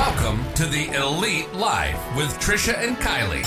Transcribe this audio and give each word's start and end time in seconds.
Welcome 0.00 0.50
to 0.54 0.64
the 0.64 0.88
Elite 0.96 1.52
Life 1.52 2.00
with 2.16 2.30
Trisha 2.38 2.72
and 2.74 2.96
Kylee. 2.96 3.44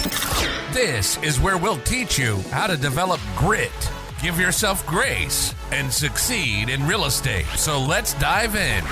This 0.71 1.17
is 1.23 1.39
where 1.39 1.57
we'll 1.57 1.79
teach 1.79 2.19
you 2.19 2.37
how 2.51 2.67
to 2.67 2.77
develop 2.77 3.19
grit, 3.35 3.71
give 4.21 4.39
yourself 4.39 4.85
grace, 4.85 5.55
and 5.71 5.91
succeed 5.91 6.69
in 6.69 6.85
real 6.85 7.05
estate. 7.05 7.47
So 7.55 7.79
let's 7.79 8.13
dive 8.13 8.55
in. 8.55 8.83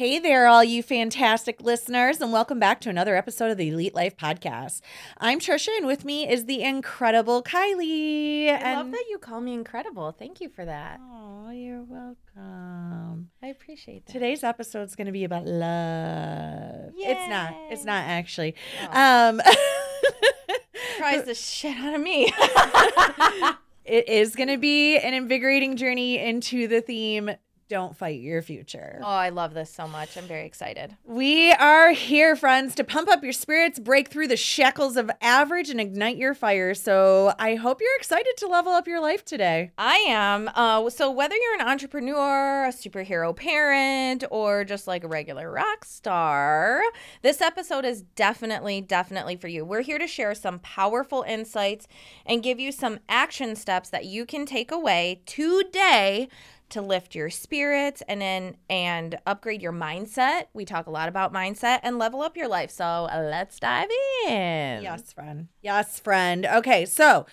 Hey 0.00 0.18
there, 0.18 0.46
all 0.46 0.64
you 0.64 0.82
fantastic 0.82 1.60
listeners, 1.60 2.22
and 2.22 2.32
welcome 2.32 2.58
back 2.58 2.80
to 2.80 2.88
another 2.88 3.16
episode 3.16 3.50
of 3.50 3.58
the 3.58 3.68
Elite 3.68 3.94
Life 3.94 4.16
Podcast. 4.16 4.80
I'm 5.18 5.38
Trisha, 5.38 5.76
and 5.76 5.86
with 5.86 6.06
me 6.06 6.26
is 6.26 6.46
the 6.46 6.62
incredible 6.62 7.42
Kylee. 7.42 8.46
I 8.46 8.52
and 8.52 8.78
love 8.78 8.92
that 8.92 9.04
you 9.10 9.18
call 9.18 9.42
me 9.42 9.52
incredible. 9.52 10.10
Thank 10.12 10.40
you 10.40 10.48
for 10.48 10.64
that. 10.64 11.00
Oh, 11.02 11.50
you're 11.50 11.82
welcome. 11.82 13.28
I 13.42 13.48
appreciate 13.48 14.06
that. 14.06 14.12
Today's 14.14 14.42
episode 14.42 14.84
is 14.84 14.96
going 14.96 15.04
to 15.04 15.12
be 15.12 15.24
about 15.24 15.44
love. 15.44 16.94
It's 16.96 17.28
not. 17.28 17.54
It's 17.70 17.84
not 17.84 18.02
actually. 18.02 18.54
Oh. 18.90 19.28
Um, 19.28 19.42
Surprise 20.94 21.24
the 21.24 21.34
shit 21.34 21.76
out 21.76 21.94
of 21.94 22.00
me. 22.00 22.32
it 23.84 24.08
is 24.08 24.34
going 24.34 24.48
to 24.48 24.56
be 24.56 24.96
an 24.96 25.12
invigorating 25.12 25.76
journey 25.76 26.18
into 26.18 26.68
the 26.68 26.80
theme. 26.80 27.32
Don't 27.70 27.96
fight 27.96 28.20
your 28.20 28.42
future. 28.42 28.98
oh, 29.00 29.06
I 29.06 29.28
love 29.28 29.54
this 29.54 29.72
so 29.72 29.86
much. 29.86 30.16
I'm 30.16 30.24
very 30.24 30.44
excited. 30.44 30.96
We 31.04 31.52
are 31.52 31.92
here, 31.92 32.34
friends, 32.34 32.74
to 32.74 32.82
pump 32.82 33.08
up 33.08 33.22
your 33.22 33.32
spirits, 33.32 33.78
break 33.78 34.08
through 34.08 34.26
the 34.26 34.36
shackles 34.36 34.96
of 34.96 35.08
average, 35.20 35.70
and 35.70 35.80
ignite 35.80 36.16
your 36.16 36.34
fire. 36.34 36.74
So 36.74 37.32
I 37.38 37.54
hope 37.54 37.80
you're 37.80 37.96
excited 37.96 38.36
to 38.38 38.48
level 38.48 38.72
up 38.72 38.88
your 38.88 39.00
life 39.00 39.24
today. 39.24 39.70
I 39.78 39.98
am. 40.08 40.50
Uh, 40.52 40.90
so 40.90 41.12
whether 41.12 41.36
you're 41.36 41.60
an 41.60 41.68
entrepreneur, 41.68 42.64
a 42.64 42.72
superhero 42.72 43.36
parent, 43.36 44.24
or 44.32 44.64
just 44.64 44.88
like 44.88 45.04
a 45.04 45.08
regular 45.08 45.48
rock 45.48 45.84
star, 45.84 46.82
this 47.22 47.40
episode 47.40 47.84
is 47.84 48.02
definitely, 48.02 48.80
definitely 48.80 49.36
for 49.36 49.46
you. 49.46 49.64
We're 49.64 49.82
here 49.82 50.00
to 50.00 50.08
share 50.08 50.34
some 50.34 50.58
powerful 50.58 51.22
insights 51.22 51.86
and 52.26 52.42
give 52.42 52.58
you 52.58 52.72
some 52.72 52.98
action 53.08 53.54
steps 53.54 53.90
that 53.90 54.06
you 54.06 54.26
can 54.26 54.44
take 54.44 54.72
away 54.72 55.22
today 55.24 56.28
to 56.70 56.82
lift 56.82 57.14
your 57.14 57.30
spirits 57.30 58.02
and 58.08 58.20
then 58.20 58.56
and 58.68 59.18
upgrade 59.26 59.62
your 59.62 59.72
mindset. 59.72 60.44
We 60.52 60.64
talk 60.64 60.86
a 60.86 60.90
lot 60.90 61.08
about 61.08 61.32
mindset 61.32 61.80
and 61.82 61.98
level 61.98 62.22
up 62.22 62.36
your 62.36 62.48
life. 62.48 62.70
So 62.70 63.08
let's 63.12 63.58
dive 63.58 63.88
in. 64.26 64.82
Yes, 64.82 65.12
friend. 65.12 65.48
Yes, 65.62 66.00
friend. 66.00 66.46
Okay, 66.46 66.86
so 66.86 67.26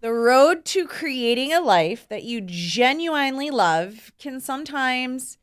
the 0.00 0.12
road 0.12 0.64
to 0.66 0.86
creating 0.86 1.52
a 1.52 1.60
life 1.60 2.08
that 2.08 2.22
you 2.22 2.40
genuinely 2.40 3.50
love 3.50 4.12
can 4.18 4.40
sometimes 4.40 5.36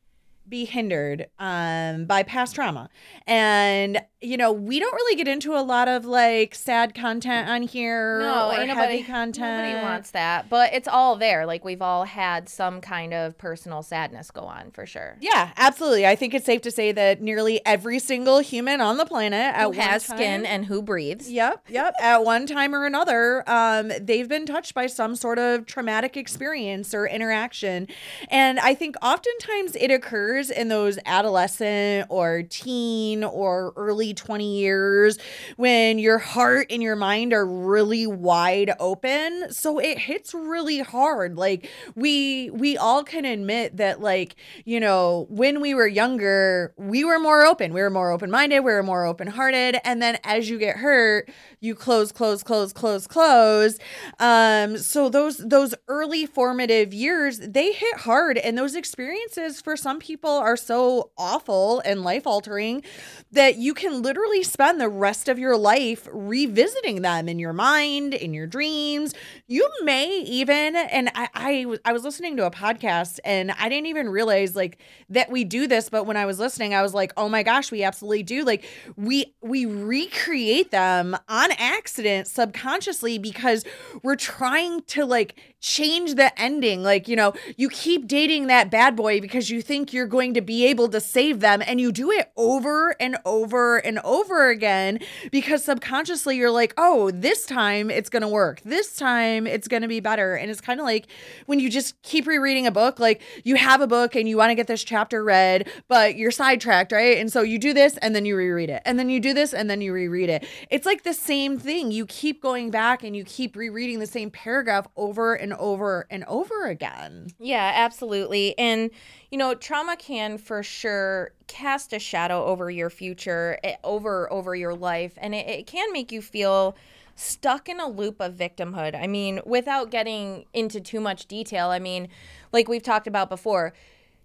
be 0.50 0.66
hindered 0.66 1.28
um, 1.40 2.06
by 2.06 2.24
past 2.24 2.56
trauma. 2.56 2.90
And, 3.26 4.02
you 4.22 4.38
know, 4.38 4.52
we 4.52 4.80
don't 4.80 4.94
really 4.94 5.16
get 5.16 5.28
into 5.28 5.54
a 5.56 5.62
lot 5.62 5.88
of 5.88 6.06
like 6.06 6.56
sad 6.56 6.96
content 6.96 7.50
on 7.50 7.62
here 7.64 8.20
No, 8.22 8.50
or 8.50 8.54
ain't 8.54 8.70
heavy 8.70 8.74
nobody, 8.76 9.04
content. 9.04 9.64
nobody 9.68 9.84
wants 9.86 10.12
that. 10.12 10.50
But 10.50 10.74
it's 10.74 10.88
all 10.88 11.16
there. 11.18 11.46
Like 11.46 11.66
we've 11.66 11.82
all 11.82 12.06
had 12.06 12.48
some 12.50 12.82
kind 12.82 13.14
of 13.14 13.38
personal 13.38 13.84
sadness 13.84 14.32
go 14.32 14.42
on 14.42 14.72
for 14.72 14.86
sure. 14.86 15.18
Yeah, 15.20 15.52
absolutely. 15.58 16.08
I 16.08 16.16
think 16.16 16.34
it's 16.34 16.46
safe 16.46 16.62
to 16.62 16.72
say 16.72 16.92
that 16.94 17.22
nearly 17.22 17.60
every 17.66 18.00
single 18.00 18.40
human 18.40 18.80
on 18.82 18.98
the 18.98 19.06
planet 19.06 19.54
at 19.56 19.62
Who 19.64 19.68
one 19.70 19.78
has 19.80 20.08
time- 20.08 20.18
skin 20.18 20.46
and 20.46 20.66
who 20.66 20.82
breathes. 20.82 21.30
Yep, 21.30 21.66
yep. 21.70 21.94
At 22.02 22.24
one 22.24 22.46
time 22.46 22.74
or 22.74 22.86
another, 22.86 23.44
um, 23.50 23.92
they've 24.00 24.30
been 24.30 24.46
touched 24.46 24.74
by 24.74 24.88
some 24.88 25.16
sort 25.16 25.40
of 25.40 25.66
traumatic 25.66 26.16
experience 26.16 26.94
or 26.94 27.06
interaction. 27.08 27.88
And 28.30 28.60
I 28.60 28.74
think 28.76 28.96
oftentimes 29.02 29.76
it 29.76 29.92
occurs 29.92 30.37
in 30.38 30.68
those 30.68 30.98
adolescent 31.06 32.06
or 32.10 32.44
teen 32.44 33.24
or 33.24 33.74
early 33.76 34.14
20 34.14 34.60
years 34.60 35.18
when 35.56 36.00
your 36.00 36.18
heart 36.18 36.68
and 36.70 36.82
your 36.82 36.96
mind 36.96 37.34
are 37.34 37.46
really 37.46 38.06
wide 38.08 38.72
open. 38.80 39.52
So 39.52 39.80
it 39.80 39.98
hits 39.98 40.34
really 40.34 40.80
hard. 40.80 41.38
Like 41.38 41.70
we 41.96 42.50
we 42.52 42.78
all 42.78 43.04
can 43.04 43.26
admit 43.26 43.78
that 43.78 44.02
like, 44.02 44.36
you 44.66 44.80
know, 44.80 45.26
when 45.30 45.62
we 45.62 45.74
were 45.74 45.88
younger, 45.88 46.74
we 46.78 47.04
were 47.04 47.20
more 47.20 47.44
open. 47.46 47.74
We 47.74 47.82
were 47.82 47.90
more 47.90 48.12
open-minded, 48.12 48.60
we 48.62 48.72
were 48.72 48.84
more 48.84 49.06
open-hearted, 49.06 49.80
and 49.84 50.02
then 50.02 50.18
as 50.24 50.50
you 50.50 50.58
get 50.58 50.78
hurt, 50.78 51.30
you 51.60 51.76
close 51.76 52.12
close 52.12 52.44
close 52.44 52.74
close 52.74 53.08
close. 53.08 53.80
Um 54.20 54.78
so 54.78 55.10
those 55.10 55.38
those 55.38 55.74
early 55.88 56.26
formative 56.26 56.94
years, 56.94 57.40
they 57.40 57.72
hit 57.72 57.98
hard 57.98 58.38
and 58.38 58.58
those 58.58 58.76
experiences 58.76 59.62
for 59.62 59.76
some 59.76 60.00
people 60.00 60.27
are 60.30 60.58
so 60.58 61.12
awful 61.18 61.82
and 61.86 62.04
life-altering 62.04 62.84
that 63.32 63.56
you 63.56 63.74
can 63.74 64.02
literally 64.02 64.44
spend 64.44 64.80
the 64.80 64.90
rest 64.90 65.28
of 65.28 65.38
your 65.38 65.58
life 65.58 66.08
revisiting 66.12 67.02
them 67.02 67.28
in 67.28 67.40
your 67.40 67.54
mind, 67.54 68.14
in 68.14 68.34
your 68.34 68.48
dreams. 68.48 69.14
You 69.48 69.70
may 69.84 70.22
even, 70.22 70.76
and 70.76 71.10
I, 71.16 71.30
I, 71.34 71.78
I 71.86 71.94
was 71.94 72.04
listening 72.04 72.38
to 72.38 72.46
a 72.46 72.52
podcast 72.52 73.20
and 73.26 73.52
I 73.52 73.70
didn't 73.70 73.88
even 73.88 74.10
realize 74.10 74.56
like 74.56 74.80
that 75.10 75.30
we 75.30 75.44
do 75.44 75.68
this, 75.68 75.90
but 75.90 76.06
when 76.06 76.18
I 76.18 76.26
was 76.26 76.40
listening, 76.40 76.74
I 76.74 76.82
was 76.82 76.94
like, 76.94 77.12
oh 77.18 77.30
my 77.30 77.44
gosh, 77.44 77.72
we 77.72 77.84
absolutely 77.84 78.24
do. 78.24 78.44
Like 78.44 78.66
we 78.96 79.34
we 79.42 79.66
recreate 79.66 80.72
them 80.72 81.16
on 81.28 81.52
accident 81.54 82.28
subconsciously 82.28 83.18
because 83.18 83.64
we're 84.04 84.16
trying 84.16 84.82
to 84.84 85.06
like 85.06 85.40
change 85.60 86.16
the 86.16 86.40
ending. 86.40 86.84
Like, 86.84 87.08
you 87.08 87.16
know, 87.16 87.34
you 87.56 87.70
keep 87.70 88.08
dating 88.08 88.48
that 88.48 88.70
bad 88.70 88.96
boy 88.96 89.20
because 89.20 89.50
you 89.50 89.62
think 89.62 89.92
you're 89.94 90.06
going 90.06 90.17
to 90.18 90.42
be 90.42 90.66
able 90.66 90.90
to 90.90 91.00
save 91.00 91.40
them 91.40 91.62
and 91.66 91.80
you 91.80 91.92
do 91.92 92.12
it 92.12 92.32
over 92.36 92.96
and 93.00 93.18
over 93.26 93.78
and 93.78 94.00
over 94.00 94.50
again 94.50 95.00
because 95.32 95.64
subconsciously 95.64 96.38
you're 96.38 96.52
like, 96.52 96.74
"Oh, 96.78 97.12
this 97.12 97.46
time 97.46 97.90
it's 97.90 98.10
going 98.10 98.22
to 98.22 98.28
work. 98.28 98.62
This 98.62 98.96
time 98.96 99.46
it's 99.46 99.68
going 99.68 99.84
to 99.84 99.88
be 99.88 100.00
better." 100.00 100.36
And 100.36 100.50
it's 100.50 100.62
kind 100.62 100.80
of 100.80 100.86
like 100.86 101.08
when 101.46 101.60
you 101.60 101.70
just 101.70 102.02
keep 102.02 102.26
rereading 102.26 102.66
a 102.66 102.72
book, 102.72 103.00
like 103.00 103.22
you 103.44 103.56
have 103.56 103.82
a 103.82 103.88
book 103.88 104.16
and 104.16 104.28
you 104.28 104.38
want 104.38 104.50
to 104.50 104.56
get 104.56 104.68
this 104.68 104.84
chapter 104.84 105.24
read, 105.24 105.70
but 105.88 106.16
you're 106.16 106.32
sidetracked, 106.32 106.92
right? 106.92 107.18
And 107.18 107.32
so 107.32 107.42
you 107.42 107.60
do 107.60 107.74
this 107.74 107.98
and 107.98 108.16
then 108.16 108.26
you 108.26 108.36
reread 108.36 108.70
it. 108.70 108.82
And 108.86 108.98
then 108.98 109.10
you 109.10 109.20
do 109.20 109.34
this 109.34 109.54
and 109.54 109.70
then 109.70 109.82
you 109.82 109.94
reread 109.94 110.30
it. 110.30 110.46
It's 110.70 110.86
like 110.86 111.04
the 111.04 111.14
same 111.14 111.60
thing. 111.60 111.92
You 111.92 112.06
keep 112.06 112.42
going 112.42 112.72
back 112.72 113.04
and 113.04 113.16
you 113.16 113.24
keep 113.24 113.56
rereading 113.56 114.00
the 114.00 114.08
same 114.08 114.32
paragraph 114.32 114.88
over 114.96 115.36
and 115.36 115.54
over 115.54 116.08
and 116.10 116.24
over 116.26 116.66
again. 116.66 117.28
Yeah, 117.40 117.72
absolutely. 117.76 118.58
And, 118.58 118.90
you 119.32 119.38
know, 119.38 119.54
trauma 119.54 119.96
can 120.08 120.38
for 120.38 120.64
sure 120.64 121.32
cast 121.48 121.92
a 121.92 122.00
shadow 122.00 122.46
over 122.46 122.72
your 122.72 122.90
future, 122.90 123.60
eh, 123.64 123.76
over 123.84 124.32
over 124.32 124.56
your 124.56 124.74
life, 124.74 125.14
and 125.18 125.36
it, 125.36 125.48
it 125.48 125.68
can 125.68 125.92
make 125.92 126.12
you 126.14 126.22
feel 126.22 126.78
stuck 127.16 127.68
in 127.68 127.80
a 127.80 127.88
loop 127.88 128.22
of 128.22 128.34
victimhood. 128.34 128.96
I 128.96 129.08
mean, 129.08 129.42
without 129.46 129.92
getting 129.92 130.46
into 130.54 130.80
too 130.80 131.02
much 131.02 131.26
detail, 131.26 131.70
I 131.70 131.80
mean, 131.80 132.08
like 132.54 132.70
we've 132.70 132.84
talked 132.84 133.08
about 133.08 133.30
before, 133.30 133.74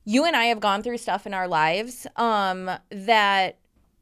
you 0.04 0.24
and 0.24 0.36
I 0.36 0.44
have 0.44 0.60
gone 0.60 0.82
through 0.82 0.98
stuff 0.98 1.26
in 1.26 1.34
our 1.34 1.48
lives 1.48 2.06
um, 2.16 2.70
that 2.90 3.56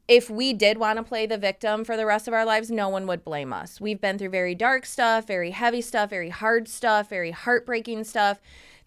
if 0.07 0.29
we 0.29 0.53
did 0.53 0.77
want 0.77 0.97
to 0.97 1.03
play 1.03 1.25
the 1.25 1.37
victim 1.37 1.83
for 1.83 1.95
the 1.95 2.05
rest 2.05 2.27
of 2.27 2.33
our 2.33 2.45
lives, 2.45 2.69
no 2.69 2.89
one 2.89 3.07
would 3.07 3.23
blame 3.23 3.53
us. 3.53 3.79
We've 3.79 4.01
been 4.01 4.19
through 4.19 4.29
very 4.29 4.53
dark 4.53 4.85
stuff, 4.85 5.25
very 5.25 5.51
heavy 5.51 5.81
stuff, 5.81 6.09
very 6.09 6.29
hard 6.29 6.67
stuff, 6.67 7.09
very 7.09 7.31
heartbreaking 7.31 8.03
stuff, 8.03 8.39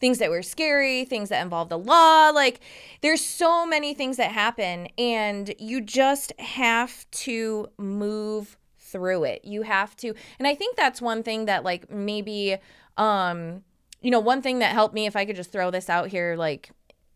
things 0.05 0.19
that 0.19 0.29
were 0.29 0.43
scary, 0.43 1.07
things 1.07 1.31
that 1.31 1.41
involved 1.41 1.71
the 1.71 1.79
law. 1.79 2.29
Like, 2.29 2.61
there's 3.01 3.25
so 3.25 3.65
many 3.65 3.95
things 3.95 4.19
that 4.19 4.33
happen, 4.33 4.87
and 4.99 5.55
you 5.59 5.81
just 5.81 6.39
have 6.39 7.11
to 7.13 7.69
move 7.79 8.59
through 8.79 9.25
it. 9.25 9.47
You 9.47 9.63
have 9.63 9.97
to, 9.97 10.13
and 10.39 10.47
I 10.47 10.55
think 10.55 10.77
that's 10.77 11.01
one 11.01 11.23
thing 11.23 11.47
that, 11.47 11.65
like, 11.65 11.91
maybe, 11.91 12.59
um, 12.99 13.63
you 14.03 14.11
know, 14.11 14.21
one 14.21 14.43
thing 14.43 14.59
that 14.59 14.73
helped 14.73 14.95
me, 14.95 15.07
if 15.07 15.17
I 15.17 15.25
could 15.25 15.37
just 15.37 15.51
throw 15.51 15.71
this 15.71 15.89
out 15.89 16.09
here, 16.09 16.37
like, 16.37 16.69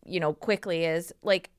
you 0.07 0.19
know, 0.19 0.33
quickly 0.33 0.87
is 0.87 1.13
like 1.23 1.51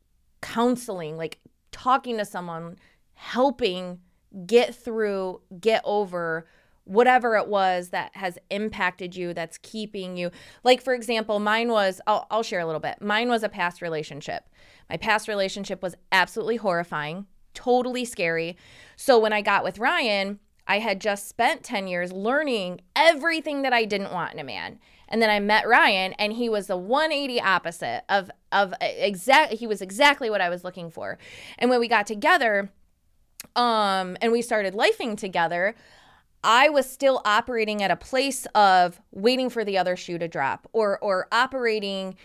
counseling, 0.42 1.16
like 1.16 1.38
talking 1.72 2.18
to 2.18 2.26
someone, 2.26 2.78
helping 3.14 4.00
get 4.48 4.74
through, 4.74 5.42
get 5.60 5.84
over 5.86 6.48
whatever 6.90 7.36
it 7.36 7.48
was 7.48 7.90
that 7.90 8.16
has 8.16 8.38
impacted 8.50 9.16
you, 9.16 9.34
that's 9.34 9.60
keeping 9.60 10.18
you. 10.18 10.32
Like, 10.64 10.82
for 10.82 10.94
example, 10.94 11.40
mine 11.40 11.70
was, 11.70 12.02
I'll, 12.08 12.26
I'll 12.32 12.44
share 12.44 12.60
a 12.60 12.66
little 12.66 12.80
bit. 12.80 13.00
Mine 13.00 13.30
was 13.30 13.44
a 13.44 13.50
past 13.50 13.82
relationship. 13.82 14.50
My 14.90 14.98
past 14.98 15.28
relationship 15.28 15.84
was 15.84 15.96
absolutely 16.12 16.56
horrifying, 16.58 17.28
totally 17.54 18.06
scary. 18.06 18.58
So 18.96 19.20
when 19.20 19.34
I 19.34 19.42
got 19.42 19.64
with 19.64 19.78
Ryan, 19.78 20.40
I 20.68 20.80
had 20.80 21.00
just 21.00 21.28
spent 21.30 21.64
10 21.64 21.88
years 21.88 22.12
learning 22.12 22.82
everything 22.96 23.62
that 23.62 23.74
I 23.74 23.86
didn't 23.86 24.12
want 24.12 24.34
in 24.34 24.40
a 24.40 24.44
man. 24.44 24.80
And 25.08 25.22
then 25.22 25.30
I 25.30 25.40
met 25.40 25.68
Ryan 25.68 26.14
and 26.14 26.34
he 26.34 26.50
was 26.50 26.68
the 26.68 26.78
180 26.78 27.42
opposite 27.42 28.04
of 28.10 28.30
of 28.52 28.74
exact 28.82 29.54
he 29.54 29.68
was 29.68 29.82
exactly 29.82 30.30
what 30.30 30.42
I 30.42 30.50
was 30.50 30.64
looking 30.64 30.90
for. 30.92 31.18
And 31.58 31.70
when 31.70 31.80
we 31.80 31.88
got 31.88 32.06
together 32.06 32.72
um 33.56 34.18
and 34.22 34.32
we 34.32 34.44
started 34.44 34.76
lifing 34.76 35.18
together, 35.18 35.76
I 36.44 36.70
was 36.70 36.90
still 36.90 37.22
operating 37.26 37.84
at 37.84 37.92
a 37.92 37.96
place 37.96 38.46
of 38.56 39.02
waiting 39.12 39.50
for 39.50 39.66
the 39.66 39.78
other 39.78 39.96
shoe 39.96 40.18
to 40.18 40.28
drop 40.28 40.68
or 40.72 40.98
or 41.00 41.28
operating 41.32 42.16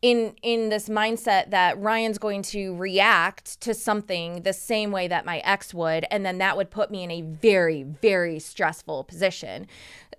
in 0.00 0.34
in 0.42 0.68
this 0.68 0.88
mindset 0.88 1.50
that 1.50 1.78
Ryan's 1.78 2.18
going 2.18 2.42
to 2.42 2.74
react 2.76 3.60
to 3.62 3.74
something 3.74 4.42
the 4.42 4.52
same 4.52 4.90
way 4.90 5.08
that 5.08 5.24
my 5.26 5.38
ex 5.38 5.74
would 5.74 6.06
and 6.10 6.24
then 6.24 6.38
that 6.38 6.56
would 6.56 6.70
put 6.70 6.90
me 6.90 7.02
in 7.02 7.10
a 7.10 7.22
very 7.22 7.82
very 7.82 8.38
stressful 8.38 9.04
position. 9.04 9.66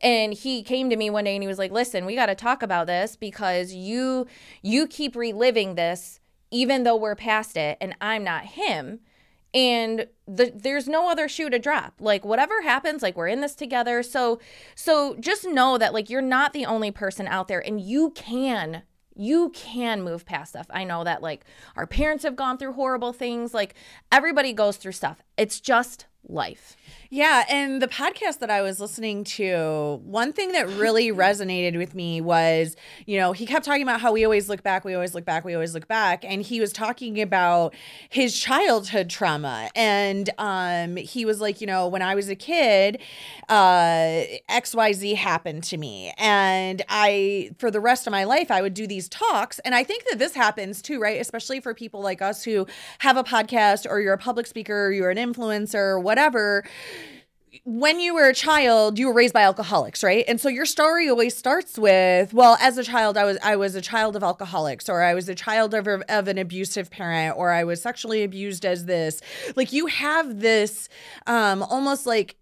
And 0.01 0.33
he 0.33 0.63
came 0.63 0.89
to 0.89 0.95
me 0.95 1.09
one 1.09 1.25
day 1.25 1.35
and 1.35 1.43
he 1.43 1.47
was 1.47 1.57
like, 1.57 1.71
"Listen, 1.71 2.05
we 2.05 2.15
got 2.15 2.27
to 2.27 2.35
talk 2.35 2.61
about 2.61 2.87
this 2.87 3.15
because 3.15 3.73
you 3.73 4.27
you 4.61 4.85
keep 4.85 5.15
reliving 5.15 5.75
this 5.75 6.19
even 6.51 6.83
though 6.83 6.95
we're 6.95 7.15
past 7.15 7.57
it 7.57 7.77
and 7.81 7.95
I'm 7.99 8.23
not 8.23 8.45
him." 8.45 8.99
And 9.53 10.07
the, 10.27 10.51
there's 10.55 10.87
no 10.87 11.09
other 11.09 11.27
shoe 11.27 11.49
to 11.49 11.59
drop. 11.59 11.95
Like 11.99 12.23
whatever 12.23 12.61
happens 12.61 13.01
like 13.01 13.17
we're 13.17 13.27
in 13.27 13.41
this 13.41 13.55
together. 13.55 14.03
So 14.03 14.39
so 14.75 15.15
just 15.19 15.45
know 15.45 15.77
that 15.77 15.93
like 15.93 16.09
you're 16.09 16.21
not 16.21 16.53
the 16.53 16.65
only 16.65 16.91
person 16.91 17.27
out 17.27 17.47
there 17.47 17.65
and 17.65 17.81
you 17.81 18.11
can 18.11 18.83
you 19.15 19.49
can 19.49 20.01
move 20.01 20.25
past 20.25 20.51
stuff. 20.51 20.67
I 20.69 20.83
know 20.83 21.03
that 21.03 21.21
like 21.21 21.43
our 21.75 21.87
parents 21.87 22.23
have 22.23 22.35
gone 22.35 22.57
through 22.57 22.73
horrible 22.73 23.11
things. 23.11 23.53
Like 23.53 23.75
everybody 24.11 24.53
goes 24.53 24.77
through 24.77 24.93
stuff. 24.93 25.21
It's 25.37 25.59
just 25.59 26.05
life 26.27 26.75
yeah, 27.11 27.43
and 27.49 27.81
the 27.81 27.87
podcast 27.87 28.37
that 28.37 28.51
I 28.51 28.61
was 28.61 28.79
listening 28.79 29.23
to, 29.23 29.99
one 30.03 30.31
thing 30.31 30.51
that 30.51 30.67
really 30.69 31.07
resonated 31.11 31.75
with 31.75 31.95
me 31.95 32.21
was, 32.21 32.75
you 33.07 33.17
know, 33.17 33.33
he 33.33 33.47
kept 33.47 33.65
talking 33.65 33.81
about 33.81 33.99
how 33.99 34.11
we 34.11 34.23
always 34.23 34.47
look 34.47 34.61
back, 34.61 34.85
we 34.85 34.93
always 34.93 35.15
look 35.15 35.25
back, 35.25 35.43
we 35.43 35.55
always 35.55 35.73
look 35.73 35.87
back, 35.87 36.23
and 36.23 36.43
he 36.43 36.59
was 36.59 36.71
talking 36.71 37.19
about 37.19 37.73
his 38.09 38.39
childhood 38.39 39.09
trauma, 39.09 39.71
and 39.75 40.29
um, 40.37 40.97
he 40.97 41.25
was 41.25 41.41
like, 41.41 41.61
you 41.61 41.65
know, 41.65 41.87
when 41.87 42.03
I 42.03 42.13
was 42.13 42.29
a 42.29 42.35
kid, 42.35 43.01
uh, 43.49 44.21
X 44.47 44.75
Y 44.75 44.93
Z 44.93 45.15
happened 45.15 45.63
to 45.63 45.77
me, 45.77 46.13
and 46.15 46.83
I, 46.89 47.49
for 47.57 47.71
the 47.71 47.79
rest 47.79 48.05
of 48.05 48.11
my 48.11 48.23
life, 48.23 48.51
I 48.51 48.61
would 48.61 48.75
do 48.75 48.85
these 48.85 49.09
talks, 49.09 49.57
and 49.59 49.73
I 49.73 49.83
think 49.83 50.03
that 50.11 50.19
this 50.19 50.35
happens 50.35 50.79
too, 50.79 50.99
right? 50.99 51.19
Especially 51.19 51.59
for 51.59 51.73
people 51.73 52.01
like 52.01 52.21
us 52.21 52.43
who 52.43 52.67
have 52.99 53.17
a 53.17 53.23
podcast, 53.23 53.89
or 53.89 53.99
you're 53.99 54.13
a 54.13 54.17
public 54.19 54.45
speaker, 54.45 54.85
or 54.85 54.91
you're 54.91 55.09
an 55.09 55.17
influencer, 55.17 55.99
whatever 55.99 56.63
when 57.63 57.99
you 57.99 58.13
were 58.13 58.27
a 58.27 58.33
child, 58.33 58.99
you 58.99 59.07
were 59.07 59.13
raised 59.13 59.33
by 59.33 59.41
alcoholics, 59.41 60.03
right? 60.03 60.25
And 60.27 60.39
so 60.39 60.49
your 60.49 60.65
story 60.65 61.09
always 61.09 61.35
starts 61.35 61.77
with, 61.77 62.33
well, 62.33 62.57
as 62.59 62.77
a 62.77 62.83
child, 62.83 63.17
I 63.17 63.23
was 63.25 63.37
I 63.43 63.55
was 63.55 63.75
a 63.75 63.81
child 63.81 64.15
of 64.15 64.23
alcoholics, 64.23 64.89
or 64.89 65.01
I 65.01 65.13
was 65.13 65.29
a 65.29 65.35
child 65.35 65.73
of, 65.73 65.87
of 65.87 66.27
an 66.27 66.37
abusive 66.37 66.89
parent, 66.91 67.37
or 67.37 67.51
I 67.51 67.63
was 67.63 67.81
sexually 67.81 68.23
abused 68.23 68.65
as 68.65 68.85
this. 68.85 69.21
Like 69.55 69.73
you 69.73 69.87
have 69.87 70.39
this 70.39 70.89
um, 71.27 71.63
almost 71.63 72.05
like 72.05 72.35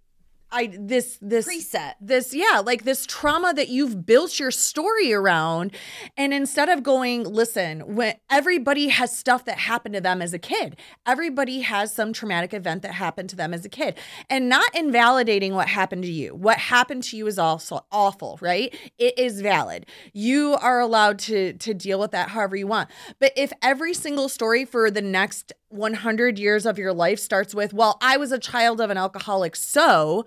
I 0.51 0.71
this 0.77 1.17
this 1.21 1.47
preset. 1.47 1.94
this 1.99 2.33
yeah 2.33 2.61
like 2.65 2.83
this 2.83 3.05
trauma 3.05 3.53
that 3.53 3.69
you've 3.69 4.05
built 4.05 4.39
your 4.39 4.51
story 4.51 5.13
around. 5.13 5.71
And 6.15 6.33
instead 6.33 6.69
of 6.69 6.83
going 6.83 7.23
listen 7.23 7.95
when 7.95 8.15
everybody 8.29 8.89
has 8.89 9.15
stuff 9.15 9.45
that 9.45 9.57
happened 9.57 9.95
to 9.95 10.01
them 10.01 10.21
as 10.21 10.33
a 10.33 10.39
kid. 10.39 10.77
Everybody 11.05 11.61
has 11.61 11.94
some 11.94 12.13
traumatic 12.13 12.53
event 12.53 12.81
that 12.83 12.94
happened 12.94 13.29
to 13.31 13.35
them 13.35 13.53
as 13.53 13.65
a 13.65 13.69
kid. 13.69 13.97
And 14.29 14.49
not 14.49 14.73
invalidating 14.75 15.53
what 15.53 15.67
happened 15.67 16.03
to 16.03 16.11
you. 16.11 16.35
What 16.35 16.57
happened 16.57 17.03
to 17.03 17.17
you 17.17 17.27
is 17.27 17.39
also 17.39 17.85
awful 17.91 18.38
right? 18.41 18.75
It 18.97 19.17
is 19.17 19.41
valid. 19.41 19.85
You 20.13 20.55
are 20.55 20.79
allowed 20.79 21.19
to 21.19 21.53
to 21.53 21.73
deal 21.73 21.99
with 21.99 22.11
that 22.11 22.29
however 22.29 22.55
you 22.55 22.67
want. 22.67 22.89
But 23.19 23.33
if 23.35 23.51
every 23.61 23.94
single 23.94 24.29
story 24.29 24.65
for 24.65 24.89
the 24.91 25.01
next 25.01 25.53
100 25.69 26.39
years 26.39 26.65
of 26.65 26.77
your 26.77 26.93
life 26.93 27.19
starts 27.19 27.53
with, 27.53 27.73
well, 27.73 27.97
I 28.01 28.17
was 28.17 28.31
a 28.31 28.39
child 28.39 28.79
of 28.79 28.89
an 28.89 28.97
alcoholic, 28.97 29.55
so 29.55 30.25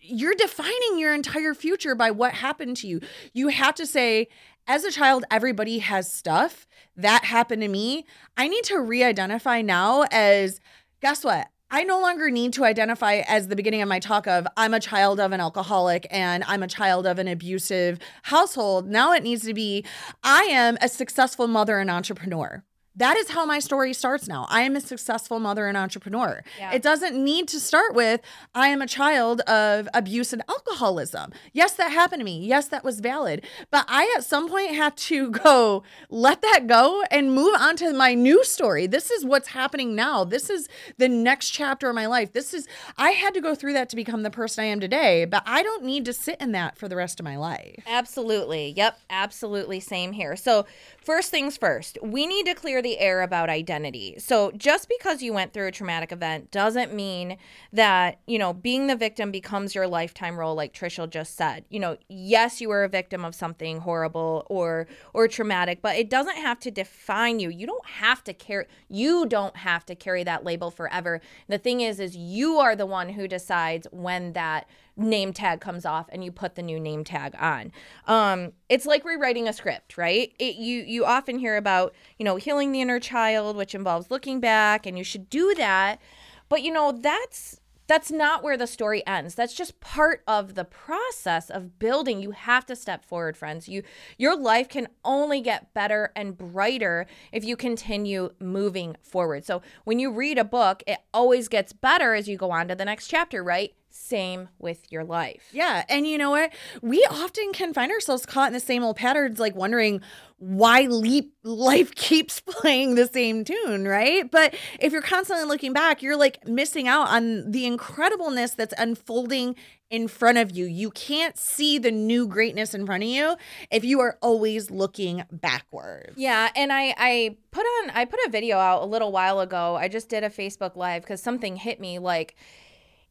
you're 0.00 0.34
defining 0.34 0.98
your 0.98 1.14
entire 1.14 1.54
future 1.54 1.94
by 1.94 2.10
what 2.10 2.34
happened 2.34 2.76
to 2.78 2.88
you. 2.88 3.00
You 3.32 3.48
have 3.48 3.74
to 3.76 3.86
say, 3.86 4.28
as 4.66 4.84
a 4.84 4.90
child, 4.90 5.24
everybody 5.30 5.78
has 5.78 6.12
stuff 6.12 6.66
that 6.96 7.24
happened 7.24 7.62
to 7.62 7.68
me. 7.68 8.06
I 8.36 8.48
need 8.48 8.64
to 8.64 8.80
re 8.80 9.02
identify 9.02 9.62
now 9.62 10.04
as, 10.10 10.60
guess 11.00 11.24
what? 11.24 11.48
I 11.70 11.84
no 11.84 12.00
longer 12.00 12.30
need 12.30 12.54
to 12.54 12.64
identify 12.64 13.16
as 13.28 13.48
the 13.48 13.56
beginning 13.56 13.82
of 13.82 13.88
my 13.90 13.98
talk 13.98 14.26
of 14.26 14.46
I'm 14.56 14.72
a 14.72 14.80
child 14.80 15.20
of 15.20 15.32
an 15.32 15.40
alcoholic 15.40 16.06
and 16.10 16.42
I'm 16.44 16.62
a 16.62 16.68
child 16.68 17.06
of 17.06 17.18
an 17.18 17.28
abusive 17.28 17.98
household. 18.22 18.88
Now 18.88 19.12
it 19.12 19.22
needs 19.22 19.44
to 19.44 19.52
be 19.52 19.84
I 20.22 20.44
am 20.44 20.78
a 20.80 20.88
successful 20.88 21.46
mother 21.46 21.78
and 21.78 21.90
entrepreneur 21.90 22.64
that 22.98 23.16
is 23.16 23.30
how 23.30 23.46
my 23.46 23.60
story 23.60 23.94
starts 23.94 24.26
now. 24.26 24.46
I 24.48 24.62
am 24.62 24.74
a 24.74 24.80
successful 24.80 25.38
mother 25.38 25.66
and 25.66 25.76
entrepreneur. 25.76 26.42
Yeah. 26.58 26.72
It 26.72 26.82
doesn't 26.82 27.16
need 27.16 27.46
to 27.48 27.60
start 27.60 27.94
with 27.94 28.20
I 28.54 28.68
am 28.68 28.82
a 28.82 28.86
child 28.86 29.40
of 29.42 29.88
abuse 29.94 30.32
and 30.32 30.42
alcoholism. 30.48 31.32
Yes, 31.52 31.74
that 31.74 31.92
happened 31.92 32.20
to 32.20 32.24
me. 32.24 32.44
Yes, 32.44 32.66
that 32.68 32.82
was 32.82 32.98
valid. 32.98 33.44
But 33.70 33.84
I 33.88 34.12
at 34.16 34.24
some 34.24 34.48
point 34.48 34.74
had 34.74 34.96
to 34.96 35.30
go 35.44 35.84
let 36.10 36.42
that 36.42 36.66
go 36.66 37.04
and 37.10 37.32
move 37.32 37.54
on 37.58 37.76
to 37.76 37.92
my 37.92 38.14
new 38.14 38.44
story. 38.44 38.88
This 38.88 39.10
is 39.10 39.24
what's 39.24 39.48
happening 39.48 39.94
now. 39.94 40.24
This 40.24 40.50
is 40.50 40.68
the 40.96 41.08
next 41.08 41.50
chapter 41.50 41.88
of 41.88 41.94
my 41.94 42.06
life. 42.06 42.32
This 42.32 42.52
is 42.52 42.66
I 42.96 43.10
had 43.10 43.32
to 43.34 43.40
go 43.40 43.54
through 43.54 43.74
that 43.74 43.88
to 43.90 43.96
become 43.96 44.24
the 44.24 44.30
person 44.30 44.64
I 44.64 44.68
am 44.68 44.80
today, 44.80 45.24
but 45.24 45.44
I 45.46 45.62
don't 45.62 45.84
need 45.84 46.04
to 46.06 46.12
sit 46.12 46.40
in 46.40 46.50
that 46.52 46.76
for 46.76 46.88
the 46.88 46.96
rest 46.96 47.20
of 47.20 47.24
my 47.24 47.36
life. 47.36 47.84
Absolutely. 47.86 48.74
Yep, 48.76 48.98
absolutely 49.08 49.78
same 49.78 50.12
here. 50.12 50.34
So, 50.34 50.66
first 51.00 51.30
things 51.30 51.56
first, 51.56 51.96
we 52.02 52.26
need 52.26 52.46
to 52.46 52.54
clear 52.54 52.82
the 52.82 52.87
the 52.88 52.98
air 52.98 53.20
about 53.20 53.50
identity. 53.50 54.14
So 54.18 54.50
just 54.52 54.88
because 54.88 55.22
you 55.22 55.34
went 55.34 55.52
through 55.52 55.66
a 55.66 55.72
traumatic 55.72 56.10
event 56.10 56.50
doesn't 56.50 56.94
mean 56.94 57.36
that, 57.70 58.20
you 58.26 58.38
know, 58.38 58.54
being 58.54 58.86
the 58.86 58.96
victim 58.96 59.30
becomes 59.30 59.74
your 59.74 59.86
lifetime 59.86 60.38
role 60.38 60.54
like 60.54 60.72
Trisha 60.72 61.08
just 61.10 61.36
said. 61.36 61.64
You 61.68 61.80
know, 61.80 61.98
yes, 62.08 62.62
you 62.62 62.70
were 62.70 62.84
a 62.84 62.88
victim 62.88 63.26
of 63.26 63.34
something 63.34 63.80
horrible 63.80 64.46
or 64.48 64.86
or 65.12 65.28
traumatic, 65.28 65.82
but 65.82 65.96
it 65.96 66.08
doesn't 66.08 66.36
have 66.36 66.58
to 66.60 66.70
define 66.70 67.40
you. 67.40 67.50
You 67.50 67.66
don't 67.66 67.86
have 67.86 68.24
to 68.24 68.32
carry 68.32 68.64
you 68.88 69.26
don't 69.26 69.56
have 69.58 69.84
to 69.86 69.94
carry 69.94 70.24
that 70.24 70.44
label 70.44 70.70
forever. 70.70 71.20
The 71.46 71.58
thing 71.58 71.82
is 71.82 72.00
is 72.00 72.16
you 72.16 72.58
are 72.58 72.74
the 72.74 72.86
one 72.86 73.10
who 73.10 73.28
decides 73.28 73.86
when 73.90 74.32
that 74.32 74.66
name 74.98 75.32
tag 75.32 75.60
comes 75.60 75.86
off 75.86 76.06
and 76.10 76.24
you 76.24 76.32
put 76.32 76.56
the 76.56 76.62
new 76.62 76.78
name 76.78 77.04
tag 77.04 77.34
on. 77.38 77.72
Um, 78.06 78.52
it's 78.68 78.84
like 78.84 79.04
rewriting 79.04 79.48
a 79.48 79.52
script, 79.52 79.96
right? 79.96 80.32
It, 80.38 80.56
you 80.56 80.82
you 80.82 81.04
often 81.04 81.38
hear 81.38 81.56
about 81.56 81.94
you 82.18 82.24
know 82.24 82.36
healing 82.36 82.72
the 82.72 82.80
inner 82.80 83.00
child, 83.00 83.56
which 83.56 83.74
involves 83.74 84.10
looking 84.10 84.40
back, 84.40 84.86
and 84.86 84.98
you 84.98 85.04
should 85.04 85.30
do 85.30 85.54
that. 85.56 86.00
But 86.48 86.62
you 86.62 86.72
know 86.72 86.92
that's 86.92 87.60
that's 87.86 88.10
not 88.10 88.42
where 88.42 88.56
the 88.56 88.66
story 88.66 89.04
ends 89.06 89.34
that's 89.34 89.54
just 89.54 89.80
part 89.80 90.22
of 90.28 90.54
the 90.54 90.64
process 90.64 91.50
of 91.50 91.78
building 91.78 92.20
you 92.20 92.30
have 92.32 92.64
to 92.66 92.76
step 92.76 93.04
forward 93.04 93.36
friends 93.36 93.66
you 93.66 93.82
your 94.18 94.38
life 94.38 94.68
can 94.68 94.86
only 95.04 95.40
get 95.40 95.72
better 95.74 96.12
and 96.14 96.36
brighter 96.36 97.06
if 97.32 97.44
you 97.44 97.56
continue 97.56 98.30
moving 98.40 98.94
forward 99.02 99.44
so 99.44 99.62
when 99.84 99.98
you 99.98 100.12
read 100.12 100.38
a 100.38 100.44
book 100.44 100.82
it 100.86 100.98
always 101.12 101.48
gets 101.48 101.72
better 101.72 102.14
as 102.14 102.28
you 102.28 102.36
go 102.36 102.50
on 102.50 102.68
to 102.68 102.74
the 102.74 102.84
next 102.84 103.08
chapter 103.08 103.42
right 103.42 103.72
same 103.98 104.48
with 104.58 104.90
your 104.90 105.04
life. 105.04 105.48
Yeah. 105.52 105.84
And 105.88 106.06
you 106.06 106.18
know 106.18 106.30
what? 106.30 106.52
We 106.82 107.06
often 107.10 107.52
can 107.52 107.74
find 107.74 107.90
ourselves 107.90 108.24
caught 108.24 108.48
in 108.48 108.52
the 108.52 108.60
same 108.60 108.84
old 108.84 108.96
patterns, 108.96 109.38
like 109.38 109.54
wondering 109.54 110.00
why 110.38 110.82
leap 110.82 111.34
life 111.42 111.94
keeps 111.94 112.40
playing 112.40 112.94
the 112.94 113.06
same 113.06 113.44
tune, 113.44 113.86
right? 113.86 114.30
But 114.30 114.54
if 114.78 114.92
you're 114.92 115.02
constantly 115.02 115.44
looking 115.46 115.72
back, 115.72 116.02
you're 116.02 116.16
like 116.16 116.46
missing 116.46 116.86
out 116.86 117.08
on 117.08 117.50
the 117.50 117.64
incredibleness 117.64 118.54
that's 118.54 118.74
unfolding 118.78 119.56
in 119.90 120.06
front 120.06 120.38
of 120.38 120.50
you. 120.50 120.66
You 120.66 120.90
can't 120.90 121.36
see 121.36 121.78
the 121.78 121.90
new 121.90 122.26
greatness 122.26 122.74
in 122.74 122.86
front 122.86 123.02
of 123.02 123.08
you 123.08 123.36
if 123.70 123.84
you 123.84 124.00
are 124.00 124.18
always 124.22 124.70
looking 124.70 125.24
backwards. 125.32 126.12
Yeah, 126.16 126.50
and 126.54 126.72
I 126.72 126.94
I 126.96 127.36
put 127.50 127.62
on 127.62 127.90
I 127.90 128.04
put 128.04 128.20
a 128.26 128.30
video 128.30 128.58
out 128.58 128.82
a 128.82 128.86
little 128.86 129.10
while 129.12 129.40
ago. 129.40 129.76
I 129.76 129.88
just 129.88 130.08
did 130.08 130.24
a 130.24 130.30
Facebook 130.30 130.76
live 130.76 131.04
cuz 131.06 131.22
something 131.22 131.56
hit 131.56 131.80
me 131.80 131.98
like 131.98 132.36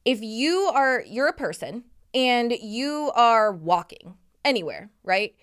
if 0.06 0.22
you 0.22 0.72
are 0.74 1.04
you're 1.06 1.28
a 1.28 1.34
person 1.34 1.84
and 2.14 2.52
you 2.52 3.12
are 3.16 3.52
walking 3.52 4.16
anywhere, 4.44 4.90
right? 5.04 5.36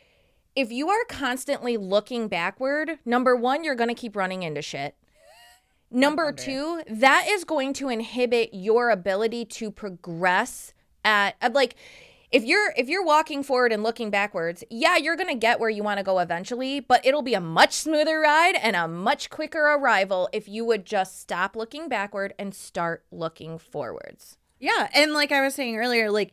If 0.56 0.70
you 0.70 0.88
are 0.88 1.04
constantly 1.08 1.76
looking 1.76 2.28
backward, 2.28 2.98
number 3.04 3.34
1, 3.34 3.64
you're 3.64 3.74
going 3.74 3.88
to 3.88 3.94
keep 3.94 4.14
running 4.16 4.42
into 4.42 4.62
shit. 4.62 4.94
Number 5.90 6.32
2, 6.32 6.82
that 6.88 7.26
is 7.28 7.44
going 7.44 7.72
to 7.74 7.88
inhibit 7.88 8.50
your 8.52 8.90
ability 8.90 9.44
to 9.46 9.70
progress 9.70 10.72
at 11.04 11.36
like 11.52 11.76
if 12.32 12.42
you're 12.42 12.72
if 12.76 12.88
you're 12.88 13.04
walking 13.04 13.44
forward 13.44 13.72
and 13.72 13.84
looking 13.84 14.10
backwards, 14.10 14.64
yeah, 14.68 14.96
you're 14.96 15.14
going 15.14 15.28
to 15.28 15.36
get 15.36 15.60
where 15.60 15.70
you 15.70 15.84
want 15.84 15.98
to 15.98 16.04
go 16.04 16.18
eventually, 16.18 16.80
but 16.80 17.06
it'll 17.06 17.22
be 17.22 17.34
a 17.34 17.40
much 17.40 17.74
smoother 17.74 18.18
ride 18.18 18.56
and 18.60 18.74
a 18.74 18.88
much 18.88 19.30
quicker 19.30 19.60
arrival 19.60 20.28
if 20.32 20.48
you 20.48 20.64
would 20.64 20.84
just 20.84 21.20
stop 21.20 21.54
looking 21.54 21.88
backward 21.88 22.34
and 22.36 22.52
start 22.52 23.04
looking 23.12 23.56
forwards. 23.56 24.38
Yeah. 24.64 24.88
And 24.94 25.12
like 25.12 25.30
I 25.30 25.42
was 25.42 25.54
saying 25.54 25.76
earlier, 25.76 26.10
like 26.10 26.32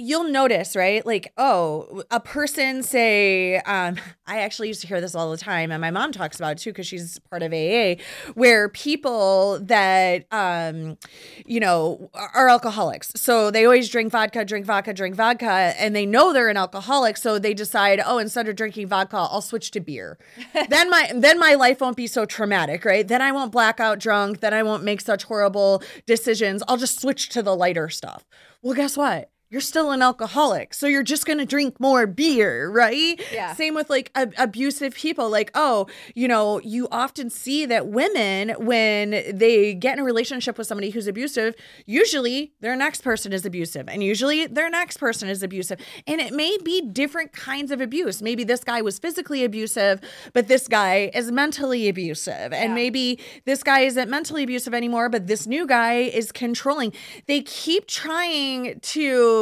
you'll 0.00 0.24
notice, 0.24 0.74
right? 0.74 1.04
Like, 1.04 1.32
oh, 1.36 2.02
a 2.10 2.20
person 2.20 2.82
say, 2.82 3.58
um, 3.58 3.96
I 4.26 4.40
actually 4.40 4.68
used 4.68 4.80
to 4.80 4.86
hear 4.86 5.00
this 5.00 5.14
all 5.14 5.30
the 5.30 5.36
time, 5.36 5.70
and 5.70 5.80
my 5.80 5.90
mom 5.90 6.12
talks 6.12 6.36
about 6.36 6.52
it 6.52 6.58
too 6.58 6.70
because 6.70 6.86
she's 6.86 7.18
part 7.30 7.42
of 7.42 7.52
AA, 7.52 8.02
where 8.34 8.68
people 8.70 9.60
that, 9.62 10.26
um, 10.32 10.96
you 11.44 11.60
know, 11.60 12.10
are 12.14 12.48
alcoholics. 12.48 13.12
So 13.16 13.50
they 13.50 13.64
always 13.64 13.88
drink 13.88 14.10
vodka, 14.10 14.44
drink 14.44 14.66
vodka, 14.66 14.94
drink 14.94 15.14
vodka, 15.14 15.74
and 15.78 15.94
they 15.94 16.06
know 16.06 16.32
they're 16.32 16.48
an 16.48 16.56
alcoholic. 16.56 17.16
So 17.16 17.38
they 17.38 17.54
decide, 17.54 18.00
oh, 18.04 18.18
instead 18.18 18.48
of 18.48 18.56
drinking 18.56 18.88
vodka, 18.88 19.16
I'll 19.16 19.42
switch 19.42 19.70
to 19.72 19.80
beer. 19.80 20.18
then 20.68 20.90
my 20.90 21.10
then 21.14 21.38
my 21.38 21.54
life 21.54 21.80
won't 21.80 21.96
be 21.96 22.06
so 22.06 22.24
traumatic, 22.24 22.84
right? 22.84 23.06
Then 23.06 23.20
I 23.20 23.32
won't 23.32 23.52
blackout 23.52 23.98
drunk. 23.98 24.40
Then 24.40 24.54
I 24.54 24.62
won't 24.62 24.82
make 24.82 25.00
such 25.00 25.24
horrible 25.24 25.82
decisions. 26.06 26.62
I'll 26.66 26.76
just 26.76 27.00
switch 27.00 27.28
to 27.30 27.42
the 27.42 27.54
lighter 27.54 27.88
stuff. 27.88 28.24
Well, 28.62 28.74
guess 28.74 28.96
what? 28.96 29.30
You're 29.52 29.60
still 29.60 29.90
an 29.90 30.00
alcoholic. 30.00 30.72
So 30.74 30.86
you're 30.86 31.02
just 31.02 31.26
going 31.26 31.38
to 31.40 31.44
drink 31.44 31.80
more 31.80 32.06
beer, 32.06 32.70
right? 32.70 33.20
Yeah. 33.32 33.52
Same 33.54 33.74
with 33.74 33.90
like 33.90 34.12
ab- 34.14 34.32
abusive 34.38 34.94
people. 34.94 35.28
Like, 35.28 35.50
oh, 35.56 35.88
you 36.14 36.28
know, 36.28 36.60
you 36.60 36.86
often 36.92 37.30
see 37.30 37.66
that 37.66 37.88
women, 37.88 38.50
when 38.64 39.10
they 39.10 39.74
get 39.74 39.94
in 39.94 40.02
a 40.02 40.04
relationship 40.04 40.56
with 40.56 40.68
somebody 40.68 40.90
who's 40.90 41.08
abusive, 41.08 41.56
usually 41.84 42.52
their 42.60 42.76
next 42.76 43.02
person 43.02 43.32
is 43.32 43.44
abusive. 43.44 43.88
And 43.88 44.04
usually 44.04 44.46
their 44.46 44.70
next 44.70 44.98
person 44.98 45.28
is 45.28 45.42
abusive. 45.42 45.80
And 46.06 46.20
it 46.20 46.32
may 46.32 46.56
be 46.62 46.80
different 46.82 47.32
kinds 47.32 47.72
of 47.72 47.80
abuse. 47.80 48.22
Maybe 48.22 48.44
this 48.44 48.62
guy 48.62 48.82
was 48.82 49.00
physically 49.00 49.42
abusive, 49.42 50.00
but 50.32 50.46
this 50.46 50.68
guy 50.68 51.10
is 51.12 51.32
mentally 51.32 51.88
abusive. 51.88 52.52
And 52.52 52.70
Yeah. 52.70 52.74
maybe 52.74 53.18
this 53.46 53.64
guy 53.64 53.80
isn't 53.80 54.08
mentally 54.08 54.44
abusive 54.44 54.74
anymore, 54.74 55.08
but 55.08 55.26
this 55.26 55.48
new 55.48 55.66
guy 55.66 55.94
is 55.94 56.30
controlling. 56.30 56.92
They 57.26 57.40
keep 57.40 57.88
trying 57.88 58.78
to 58.80 59.39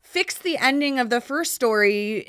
fix 0.00 0.38
the 0.38 0.56
ending 0.56 0.98
of 0.98 1.10
the 1.10 1.20
first 1.20 1.52
story 1.52 2.24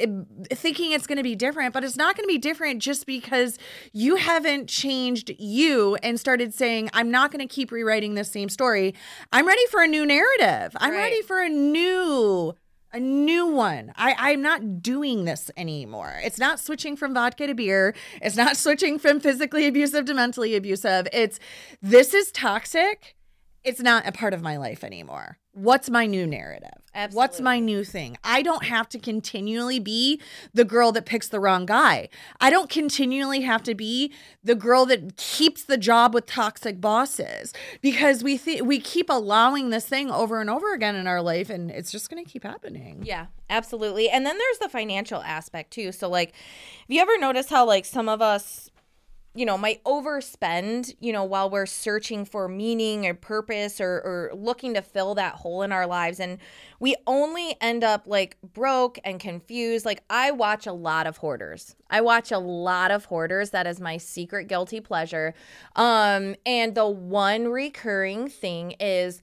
thinking 0.51 0.91
it's 0.91 1.07
going 1.07 1.15
to 1.17 1.23
be 1.23 1.33
different 1.35 1.73
but 1.73 1.81
it's 1.81 1.95
not 1.95 2.13
going 2.17 2.25
to 2.25 2.27
be 2.27 2.37
different 2.37 2.81
just 2.81 3.05
because 3.05 3.57
you 3.93 4.17
haven't 4.17 4.67
changed 4.67 5.31
you 5.39 5.95
and 6.03 6.19
started 6.19 6.53
saying 6.53 6.89
i'm 6.91 7.09
not 7.09 7.31
going 7.31 7.39
to 7.39 7.47
keep 7.47 7.71
rewriting 7.71 8.15
this 8.15 8.29
same 8.29 8.49
story 8.49 8.93
i'm 9.31 9.47
ready 9.47 9.65
for 9.71 9.81
a 9.81 9.87
new 9.87 10.05
narrative 10.05 10.75
i'm 10.81 10.91
Right. 10.91 10.97
ready 10.97 11.21
for 11.21 11.41
a 11.41 11.47
new 11.49 12.53
a 12.91 12.99
new 12.99 13.45
one. 13.45 13.93
I, 13.97 14.15
I'm 14.17 14.41
not 14.41 14.81
doing 14.81 15.25
this 15.25 15.51
anymore. 15.55 16.19
It's 16.23 16.39
not 16.39 16.59
switching 16.59 16.97
from 16.97 17.13
vodka 17.13 17.45
to 17.45 17.53
beer. 17.53 17.93
It's 18.19 18.35
not 18.35 18.57
switching 18.63 18.97
from 18.97 19.19
physically 19.19 19.67
abusive 19.67 20.05
to 20.05 20.15
mentally 20.15 20.55
abusive. 20.55 21.07
It's 21.13 21.39
this 21.83 22.15
is 22.15 22.31
toxic. 22.31 23.15
It's 23.63 23.81
not 23.81 24.07
a 24.07 24.11
part 24.11 24.33
of 24.33 24.41
my 24.41 24.57
life 24.57 24.83
anymore. 24.83 25.37
What's 25.53 25.89
my 25.89 26.05
new 26.05 26.25
narrative? 26.25 26.69
What's 27.11 27.41
my 27.41 27.59
new 27.59 27.83
thing? 27.83 28.17
I 28.23 28.41
don't 28.41 28.63
have 28.65 28.87
to 28.89 28.99
continually 28.99 29.79
be 29.79 30.21
the 30.53 30.63
girl 30.63 30.91
that 30.93 31.05
picks 31.05 31.27
the 31.27 31.39
wrong 31.39 31.65
guy. 31.65 32.09
I 32.39 32.49
don't 32.49 32.69
continually 32.69 33.41
have 33.41 33.63
to 33.63 33.75
be 33.75 34.13
the 34.43 34.55
girl 34.55 34.85
that 34.85 35.17
keeps 35.17 35.63
the 35.63 35.77
job 35.77 36.13
with 36.13 36.25
toxic 36.25 36.79
bosses 36.79 37.53
because 37.81 38.23
we 38.23 38.37
th- 38.37 38.61
we 38.61 38.79
keep 38.79 39.09
allowing 39.09 39.69
this 39.69 39.85
thing 39.85 40.09
over 40.09 40.39
and 40.39 40.49
over 40.49 40.73
again 40.73 40.95
in 40.95 41.07
our 41.07 41.21
life 41.21 41.49
and 41.49 41.69
it's 41.71 41.91
just 41.91 42.09
going 42.09 42.23
to 42.23 42.29
keep 42.29 42.43
happening. 42.43 43.01
Yeah, 43.03 43.27
absolutely. 43.49 44.09
And 44.09 44.25
then 44.25 44.37
there's 44.37 44.59
the 44.59 44.69
financial 44.69 45.21
aspect 45.21 45.71
too. 45.71 45.91
So 45.91 46.09
like 46.09 46.29
have 46.29 46.89
you 46.89 47.01
ever 47.01 47.17
noticed 47.17 47.49
how 47.49 47.65
like 47.65 47.85
some 47.85 48.07
of 48.07 48.21
us 48.21 48.69
you 49.35 49.45
know 49.45 49.57
my 49.57 49.79
overspend 49.85 50.93
you 50.99 51.13
know 51.13 51.23
while 51.23 51.49
we're 51.49 51.65
searching 51.65 52.25
for 52.25 52.47
meaning 52.47 53.05
or 53.05 53.13
purpose 53.13 53.79
or, 53.79 54.01
or 54.01 54.31
looking 54.33 54.73
to 54.73 54.81
fill 54.81 55.15
that 55.15 55.35
hole 55.35 55.61
in 55.61 55.71
our 55.71 55.85
lives. 55.85 56.19
And 56.19 56.39
we 56.79 56.95
only 57.05 57.55
end 57.61 57.83
up 57.83 58.03
like 58.07 58.37
broke 58.41 58.97
and 59.03 59.19
confused. 59.19 59.85
Like 59.85 60.03
i 60.09 60.31
watch 60.31 60.65
a 60.65 60.73
lot 60.73 61.05
of 61.07 61.17
hoarders. 61.17 61.75
I 61.89 62.01
watch 62.01 62.31
a 62.31 62.39
lot 62.39 62.91
of 62.91 63.05
hoarders. 63.05 63.51
That 63.51 63.67
is 63.67 63.79
my 63.79 63.97
secret 63.97 64.47
guilty 64.47 64.81
pleasure. 64.81 65.33
Um 65.75 66.35
and 66.45 66.73
the 66.73 66.87
one 66.87 67.49
recurring 67.49 68.29
thing 68.29 68.71
is 68.79 69.21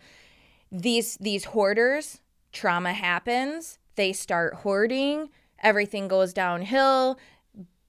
these 0.70 1.16
these 1.16 1.46
hoarders 1.46 2.20
trauma 2.52 2.92
happens. 2.92 3.78
They 3.96 4.12
start 4.12 4.54
hoarding. 4.54 5.30
Everything 5.62 6.06
goes 6.06 6.32
downhill 6.32 7.18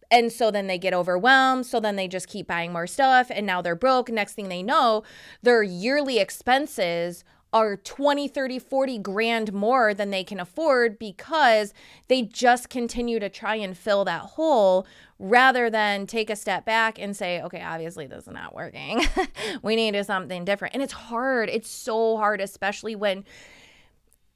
and 0.10 0.32
so 0.32 0.52
then 0.52 0.68
they 0.68 0.78
get 0.78 0.94
overwhelmed. 0.94 1.66
So 1.66 1.80
then 1.80 1.96
they 1.96 2.08
just 2.08 2.28
keep 2.28 2.48
buying 2.48 2.72
more 2.72 2.88
stuff 2.88 3.28
and 3.30 3.46
now 3.46 3.62
they're 3.62 3.76
broke. 3.76 4.10
Next 4.10 4.34
thing 4.34 4.50
they 4.50 4.64
know 4.64 5.04
their 5.42 5.64
yearly 5.64 6.20
expenses 6.20 7.24
are 7.54 7.78
20 7.78 8.28
30 8.28 8.60
40 8.60 8.98
grand 9.00 9.54
more 9.54 9.94
than 9.94 10.10
they 10.10 10.24
can 10.24 10.38
afford 10.40 11.00
because 11.00 11.74
they 12.10 12.22
just 12.22 12.70
continue 12.70 13.20
to 13.20 13.30
try 13.30 13.56
and 13.56 13.78
fill 13.78 14.04
that 14.04 14.22
hole 14.22 14.86
rather 15.18 15.70
than 15.70 16.06
take 16.06 16.30
a 16.30 16.36
step 16.36 16.66
back 16.66 17.00
and 17.00 17.16
say 17.16 17.42
okay 17.42 17.62
obviously 17.62 18.06
this 18.06 18.28
is 18.28 18.34
not 18.34 18.54
working. 18.54 19.02
We 19.64 19.76
need 19.76 19.94
to 19.94 20.00
do 20.00 20.04
something 20.04 20.46
different. 20.46 20.74
And 20.74 20.84
it's 20.84 20.94
hard. 20.94 21.50
It's 21.50 21.70
so 21.70 22.18
hard 22.18 22.42
especially 22.42 22.96
when 22.96 23.24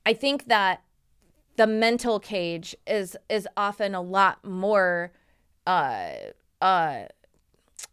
i 0.05 0.13
think 0.13 0.47
that 0.47 0.81
the 1.57 1.67
mental 1.67 2.19
cage 2.19 2.75
is 2.87 3.15
is 3.29 3.47
often 3.55 3.93
a 3.93 4.01
lot 4.01 4.43
more 4.43 5.11
uh 5.67 6.11
uh 6.61 7.03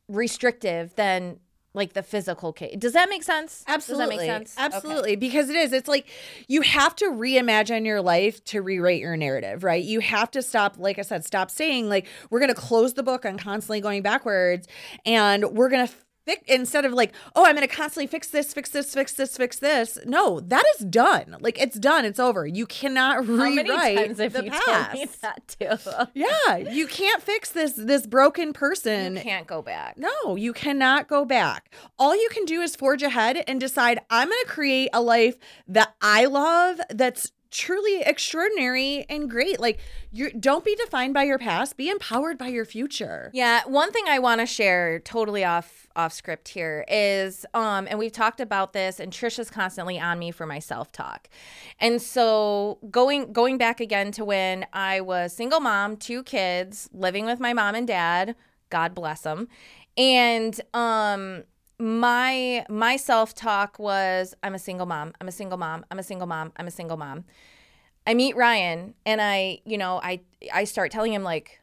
restrictive 0.08 0.94
than 0.96 1.38
like 1.74 1.92
the 1.92 2.02
physical 2.02 2.52
cage. 2.52 2.80
Does 2.80 2.92
that 2.94 3.08
make 3.08 3.22
sense? 3.22 3.64
Absolutely. 3.66 4.16
Does 4.16 4.26
that 4.26 4.38
make 4.38 4.48
sense? 4.48 4.56
Okay. 4.56 4.76
Absolutely. 4.76 5.16
Because 5.16 5.48
it 5.48 5.56
is. 5.56 5.72
It's 5.72 5.88
like 5.88 6.08
you 6.48 6.62
have 6.62 6.96
to 6.96 7.06
reimagine 7.06 7.86
your 7.86 8.02
life 8.02 8.42
to 8.44 8.62
rewrite 8.62 9.00
your 9.00 9.16
narrative, 9.16 9.62
right? 9.62 9.84
You 9.84 10.00
have 10.00 10.30
to 10.32 10.42
stop, 10.42 10.76
like 10.78 10.98
I 10.98 11.02
said, 11.02 11.24
stop 11.24 11.50
saying, 11.50 11.88
like, 11.88 12.06
we're 12.30 12.40
going 12.40 12.52
to 12.52 12.60
close 12.60 12.94
the 12.94 13.02
book 13.02 13.24
on 13.24 13.38
constantly 13.38 13.80
going 13.80 14.02
backwards 14.02 14.66
and 15.06 15.44
we're 15.52 15.68
going 15.68 15.86
to. 15.86 15.94
Fix, 16.28 16.42
instead 16.46 16.84
of 16.84 16.92
like, 16.92 17.12
oh, 17.34 17.44
I'm 17.46 17.56
going 17.56 17.66
to 17.66 17.74
constantly 17.74 18.06
fix 18.06 18.28
this, 18.28 18.52
fix 18.52 18.68
this, 18.70 18.92
fix 18.92 19.12
this, 19.14 19.36
fix 19.36 19.58
this. 19.58 19.98
No, 20.04 20.40
that 20.40 20.64
is 20.78 20.84
done. 20.86 21.36
Like 21.40 21.58
it's 21.60 21.78
done. 21.78 22.04
It's 22.04 22.20
over. 22.20 22.46
You 22.46 22.66
cannot 22.66 23.14
How 23.16 23.20
rewrite 23.22 23.54
many 23.54 23.70
times 23.70 24.18
have 24.18 24.32
the 24.34 24.44
you 24.44 24.50
past. 24.50 24.92
told 24.92 24.92
me 24.94 25.08
that 25.22 25.48
too? 25.48 26.08
Yeah, 26.14 26.56
you 26.56 26.86
can't 26.86 27.22
fix 27.22 27.50
this 27.50 27.72
this 27.72 28.06
broken 28.06 28.52
person. 28.52 29.16
you 29.16 29.22
can't 29.22 29.46
go 29.46 29.62
back. 29.62 29.96
No, 29.96 30.36
you 30.36 30.52
cannot 30.52 31.08
go 31.08 31.24
back. 31.24 31.72
All 31.98 32.14
you 32.14 32.28
can 32.30 32.44
do 32.44 32.60
is 32.60 32.76
forge 32.76 33.02
ahead 33.02 33.42
and 33.46 33.58
decide 33.60 34.00
I'm 34.10 34.28
going 34.28 34.38
to 34.44 34.48
create 34.50 34.90
a 34.92 35.00
life 35.00 35.36
that 35.66 35.94
I 36.02 36.26
love 36.26 36.80
that's 36.90 37.32
truly 37.50 38.02
extraordinary 38.02 39.06
and 39.08 39.30
great. 39.30 39.58
Like 39.60 39.80
you 40.10 40.30
don't 40.30 40.64
be 40.64 40.74
defined 40.76 41.14
by 41.14 41.24
your 41.24 41.38
past, 41.38 41.76
be 41.76 41.88
empowered 41.88 42.38
by 42.38 42.48
your 42.48 42.64
future. 42.64 43.30
Yeah, 43.32 43.62
one 43.66 43.92
thing 43.92 44.04
I 44.08 44.18
want 44.18 44.40
to 44.40 44.46
share 44.46 44.98
totally 45.00 45.44
off 45.44 45.86
off 45.96 46.12
script 46.12 46.48
here 46.48 46.84
is 46.88 47.44
um 47.54 47.88
and 47.88 47.98
we've 47.98 48.12
talked 48.12 48.40
about 48.40 48.72
this 48.72 49.00
and 49.00 49.12
Trisha's 49.12 49.50
constantly 49.50 49.98
on 49.98 50.18
me 50.18 50.30
for 50.30 50.46
my 50.46 50.58
self-talk. 50.58 51.28
And 51.80 52.00
so 52.00 52.78
going 52.90 53.32
going 53.32 53.58
back 53.58 53.80
again 53.80 54.12
to 54.12 54.24
when 54.24 54.66
I 54.72 55.00
was 55.00 55.32
single 55.32 55.60
mom, 55.60 55.96
two 55.96 56.22
kids, 56.22 56.88
living 56.92 57.24
with 57.24 57.40
my 57.40 57.52
mom 57.52 57.74
and 57.74 57.86
dad, 57.86 58.36
God 58.70 58.94
bless 58.94 59.22
them. 59.22 59.48
And 59.96 60.60
um 60.74 61.44
my 61.78 62.64
my 62.68 62.96
self-talk 62.96 63.78
was 63.78 64.34
I'm 64.42 64.54
a 64.54 64.58
single 64.58 64.86
mom. 64.86 65.12
I'm 65.20 65.28
a 65.28 65.32
single 65.32 65.58
mom. 65.58 65.84
I'm 65.90 65.98
a 65.98 66.02
single 66.02 66.26
mom. 66.26 66.52
I'm 66.56 66.66
a 66.66 66.70
single 66.70 66.96
mom. 66.96 67.24
I 68.06 68.14
meet 68.14 68.36
Ryan 68.36 68.94
and 69.06 69.20
I, 69.20 69.60
you 69.64 69.78
know, 69.78 70.00
I 70.02 70.20
I 70.52 70.64
start 70.64 70.90
telling 70.90 71.12
him 71.12 71.22
like 71.22 71.60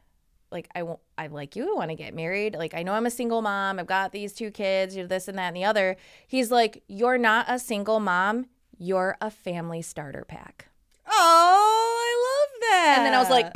like 0.50 0.68
I 0.74 0.84
won't 0.84 1.00
I 1.18 1.26
like 1.26 1.56
you, 1.56 1.70
I 1.70 1.76
want 1.76 1.90
to 1.90 1.96
get 1.96 2.14
married. 2.14 2.54
Like 2.54 2.72
I 2.74 2.82
know 2.82 2.92
I'm 2.92 3.06
a 3.06 3.10
single 3.10 3.42
mom. 3.42 3.78
I've 3.78 3.86
got 3.86 4.12
these 4.12 4.32
two 4.32 4.50
kids, 4.50 4.96
you 4.96 5.02
know, 5.02 5.08
this 5.08 5.28
and 5.28 5.36
that 5.38 5.48
and 5.48 5.56
the 5.56 5.64
other. 5.64 5.96
He's 6.26 6.50
like, 6.50 6.82
"You're 6.88 7.18
not 7.18 7.46
a 7.48 7.58
single 7.58 8.00
mom. 8.00 8.46
You're 8.78 9.16
a 9.20 9.30
family 9.30 9.82
starter 9.82 10.24
pack." 10.24 10.68
Oh, 11.08 11.98
I 12.02 12.12
love 12.26 12.60
that. 12.70 12.94
And 12.98 13.06
then 13.06 13.14
I 13.14 13.18
was 13.18 13.30
like, 13.30 13.54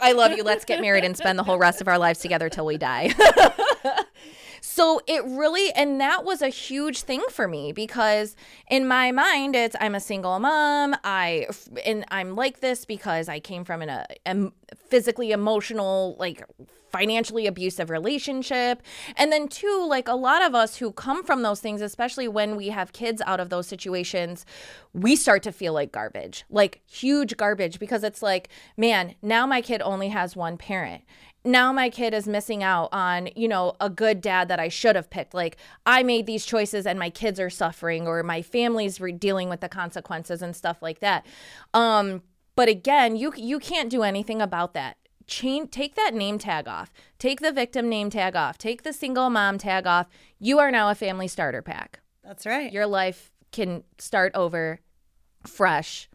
I 0.00 0.12
love 0.12 0.32
you. 0.32 0.42
Let's 0.42 0.64
get 0.64 0.80
married 0.80 1.04
and 1.04 1.16
spend 1.16 1.38
the 1.38 1.42
whole 1.42 1.58
rest 1.58 1.80
of 1.80 1.88
our 1.88 1.98
lives 1.98 2.20
together 2.20 2.48
till 2.48 2.66
we 2.66 2.78
die. 2.78 3.12
so 4.74 5.02
it 5.06 5.22
really, 5.26 5.70
and 5.72 6.00
that 6.00 6.24
was 6.24 6.40
a 6.40 6.48
huge 6.48 7.02
thing 7.02 7.22
for 7.28 7.46
me 7.46 7.72
because 7.72 8.34
in 8.70 8.88
my 8.88 9.12
mind, 9.12 9.54
it's 9.54 9.76
I'm 9.78 9.94
a 9.94 10.00
single 10.00 10.38
mom. 10.38 10.96
I 11.04 11.46
and 11.84 12.06
I'm 12.08 12.36
like 12.36 12.60
this 12.60 12.86
because 12.86 13.28
I 13.28 13.38
came 13.38 13.66
from 13.66 13.82
an, 13.82 13.90
uh, 13.90 14.06
a, 14.24 14.46
a 14.46 14.76
physically 14.88 15.30
emotional, 15.30 16.16
like 16.18 16.42
financially 16.92 17.46
abusive 17.46 17.90
relationship. 17.90 18.82
And 19.16 19.32
then, 19.32 19.48
two, 19.48 19.86
like 19.88 20.08
a 20.08 20.14
lot 20.14 20.42
of 20.42 20.54
us 20.54 20.76
who 20.76 20.92
come 20.92 21.24
from 21.24 21.42
those 21.42 21.60
things, 21.60 21.80
especially 21.80 22.28
when 22.28 22.56
we 22.56 22.68
have 22.68 22.92
kids 22.92 23.22
out 23.26 23.40
of 23.40 23.48
those 23.48 23.66
situations, 23.66 24.44
we 24.92 25.16
start 25.16 25.42
to 25.44 25.52
feel 25.52 25.72
like 25.72 25.90
garbage, 25.90 26.44
like 26.50 26.82
huge 26.86 27.36
garbage, 27.36 27.78
because 27.78 28.04
it's 28.04 28.22
like, 28.22 28.48
man, 28.76 29.14
now 29.22 29.46
my 29.46 29.60
kid 29.60 29.80
only 29.82 30.08
has 30.08 30.36
one 30.36 30.56
parent. 30.56 31.02
Now 31.44 31.72
my 31.72 31.90
kid 31.90 32.14
is 32.14 32.28
missing 32.28 32.62
out 32.62 32.88
on 32.92 33.28
you 33.34 33.48
know 33.48 33.74
a 33.80 33.90
good 33.90 34.20
dad 34.20 34.48
that 34.48 34.60
i 34.60 34.68
should 34.68 34.94
have 34.94 35.10
picked. 35.10 35.34
Like 35.34 35.56
i 35.84 36.02
made 36.02 36.26
these 36.26 36.46
choices 36.46 36.86
and 36.86 36.98
my 36.98 37.10
kids 37.10 37.40
are 37.40 37.50
suffering 37.50 38.06
or 38.06 38.22
my 38.22 38.42
family's 38.42 39.00
re- 39.00 39.12
dealing 39.12 39.48
with 39.48 39.60
the 39.60 39.68
consequences 39.68 40.40
and 40.40 40.54
stuff 40.54 40.80
like 40.82 41.00
that. 41.00 41.26
Um 41.74 42.22
but 42.54 42.68
again 42.68 43.16
you 43.16 43.32
you 43.36 43.58
can't 43.58 43.90
do 43.90 44.02
anything 44.02 44.40
about 44.40 44.74
that 44.74 44.96
Change, 45.32 45.70
take 45.70 45.94
that 45.94 46.12
name 46.12 46.38
tag 46.38 46.68
off 46.68 46.92
take 47.18 47.40
the 47.40 47.52
victim 47.52 47.88
name 47.88 48.10
tag 48.10 48.36
off 48.36 48.58
take 48.58 48.82
the 48.82 48.92
single 48.92 49.30
mom 49.30 49.56
tag 49.56 49.86
off 49.86 50.06
you 50.38 50.58
are 50.58 50.70
now 50.70 50.90
a 50.90 50.94
family 50.94 51.26
starter 51.26 51.62
pack 51.62 52.00
That's 52.22 52.44
right. 52.44 52.70
your 52.70 52.86
life 52.86 53.32
can 53.50 53.82
start 53.96 54.32
over 54.34 54.80
fresh 55.46 56.10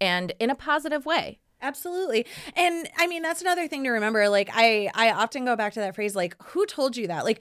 and 0.00 0.32
in 0.40 0.48
a 0.48 0.54
positive 0.54 1.04
way 1.04 1.38
Absolutely. 1.62 2.26
And 2.56 2.88
I 2.98 3.06
mean 3.06 3.22
that's 3.22 3.40
another 3.40 3.68
thing 3.68 3.84
to 3.84 3.90
remember. 3.90 4.28
Like 4.28 4.50
I 4.52 4.90
I 4.94 5.12
often 5.12 5.44
go 5.44 5.54
back 5.54 5.74
to 5.74 5.80
that 5.80 5.94
phrase 5.94 6.16
like 6.16 6.34
who 6.42 6.66
told 6.66 6.96
you 6.96 7.06
that? 7.06 7.24
Like 7.24 7.40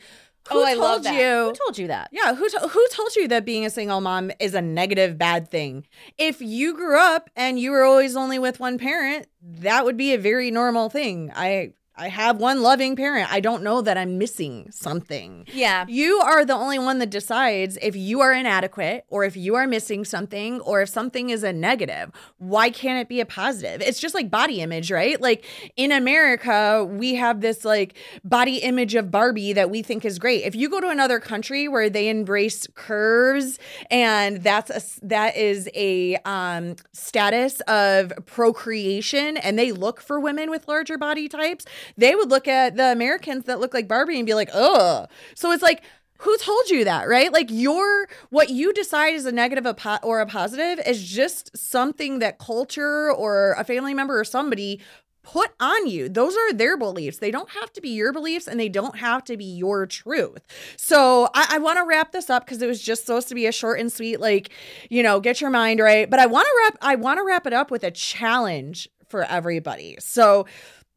who 0.50 0.60
oh 0.60 0.64
i 0.66 0.72
told 0.74 0.84
love 0.84 1.04
that 1.04 1.14
you 1.14 1.46
who 1.46 1.54
told 1.54 1.78
you 1.78 1.88
that 1.88 2.10
Yeah, 2.12 2.34
who 2.36 2.50
to- 2.50 2.68
who 2.68 2.88
told 2.92 3.16
you 3.16 3.28
that 3.30 3.46
being 3.46 3.66
a 3.66 3.70
single 3.70 4.02
mom 4.02 4.32
is 4.40 4.54
a 4.54 4.62
negative 4.62 5.18
bad 5.18 5.50
thing? 5.50 5.86
If 6.18 6.42
you 6.42 6.74
grew 6.76 6.98
up 7.00 7.30
and 7.36 7.60
you 7.60 7.72
were 7.72 7.84
always 7.84 8.16
only 8.16 8.40
with 8.40 8.60
one 8.60 8.78
parent, 8.78 9.28
that 9.42 9.86
would 9.86 9.98
be 9.98 10.14
a 10.14 10.18
very 10.18 10.52
normal 10.52 10.90
thing. 10.90 11.32
I 11.36 11.74
I 11.96 12.08
have 12.08 12.38
one 12.38 12.62
loving 12.62 12.96
parent. 12.96 13.32
I 13.32 13.42
don't 13.42 13.64
know 13.64 13.82
that 13.82 13.98
I'm 13.98 14.18
missing 14.18 14.70
something. 14.72 15.46
yeah 15.54 15.86
You 15.88 16.20
are 16.20 16.46
the 16.46 16.54
only 16.54 16.80
one 16.80 17.00
that 17.00 17.10
decides 17.10 17.78
if 17.82 17.96
you 17.96 18.22
are 18.22 18.32
inadequate 18.32 19.06
or 19.10 19.24
if 19.24 19.36
you 19.36 19.56
are 19.56 19.68
missing 19.68 20.06
something 20.06 20.62
or 20.62 20.82
if 20.82 20.90
something 20.90 21.30
is 21.30 21.44
a 21.44 21.52
negative. 21.52 22.12
Why 22.38 22.70
can't 22.70 23.00
it 23.00 23.10
be 23.10 23.20
a 23.20 23.26
positive? 23.26 23.82
It's 23.82 24.00
just 24.00 24.16
like 24.16 24.32
body 24.32 24.62
image, 24.62 24.92
right? 24.92 25.20
Like 25.20 25.46
in 25.76 25.92
America, 25.92 26.86
we 26.90 27.16
have 27.16 27.42
this 27.42 27.66
like 27.66 27.96
body 28.24 28.58
image 28.58 28.96
of 28.96 29.12
Barbie 29.12 29.54
that 29.54 29.70
we 29.70 29.82
think 29.82 30.06
is 30.06 30.18
great. 30.18 30.44
If 30.44 30.56
you 30.56 30.70
go 30.70 30.80
to 30.80 30.90
another 30.90 31.20
country 31.20 31.68
where 31.68 31.90
they 31.90 32.08
embrace 32.10 32.68
curves 32.74 33.60
and 33.90 34.42
that's 34.44 34.70
a 34.70 35.06
that 35.06 35.36
is 35.36 35.70
a 35.76 36.16
um 36.26 36.76
status 36.94 37.60
of 37.62 38.14
procreation 38.26 39.38
and 39.38 39.60
they 39.60 39.72
look 39.72 40.02
for 40.02 40.20
women 40.20 40.50
with 40.50 40.68
larger 40.68 40.98
body 40.98 41.28
types, 41.28 41.66
they 41.98 42.16
would 42.16 42.30
look 42.30 42.48
at 42.48 42.76
the 42.76 42.92
Americans 42.92 43.46
that 43.46 43.60
look 43.60 43.74
like 43.74 43.88
Barbie 43.88 44.18
and 44.18 44.26
be 44.26 44.34
like, 44.34 44.50
"Ugh." 44.54 45.10
So 45.36 45.52
it's 45.52 45.64
like 45.64 45.84
who 46.22 46.38
told 46.38 46.70
you 46.70 46.84
that, 46.86 47.08
right? 47.08 47.34
Like 47.34 47.48
your 47.50 48.08
what 48.30 48.50
you 48.50 48.74
decide 48.74 49.16
is 49.16 49.26
a 49.26 49.32
negative 49.32 49.66
or 50.04 50.20
a 50.20 50.26
positive 50.28 50.80
is 50.86 51.04
just 51.04 51.56
something 51.58 52.20
that 52.20 52.38
culture 52.38 53.12
or 53.12 53.54
a 53.58 53.64
family 53.64 53.96
member 53.96 54.20
or 54.20 54.24
somebody 54.24 54.80
put 55.24 55.52
on 55.60 55.88
you. 55.88 56.10
Those 56.10 56.36
are 56.36 56.54
their 56.54 56.78
beliefs. 56.78 57.18
They 57.18 57.32
don't 57.32 57.50
have 57.52 57.72
to 57.74 57.82
be 57.82 57.90
your 57.90 58.14
beliefs 58.14 58.48
and 58.48 58.60
they 58.60 58.70
don't 58.70 58.98
have 58.98 59.24
to 59.26 59.38
be 59.38 59.46
your 59.46 59.86
truth. 59.86 60.46
So 60.78 61.30
I, 61.34 61.48
I 61.52 61.58
want 61.60 61.78
to 61.78 61.86
wrap 61.86 62.12
this 62.12 62.30
up 62.30 62.46
because 62.46 62.62
it 62.62 62.68
was 62.68 62.82
just 62.82 63.06
supposed 63.06 63.28
to 63.30 63.36
be 63.36 63.46
a 63.46 63.52
short 63.52 63.80
and 63.80 63.92
sweet, 63.92 64.20
like, 64.20 64.50
you 64.90 65.04
know, 65.04 65.20
get 65.20 65.42
your 65.42 65.50
mind 65.50 65.80
right. 65.80 66.10
But 66.10 66.20
I 66.20 66.26
want 66.26 66.46
to 66.46 66.54
wrap, 66.64 66.78
I 66.82 66.96
want 66.96 67.18
to 67.20 67.24
wrap 67.24 67.46
it 67.46 67.54
up 67.54 67.72
with 67.72 67.84
a 67.84 67.92
challenge 67.92 68.90
for 69.08 69.24
everybody. 69.24 69.98
So 70.00 70.46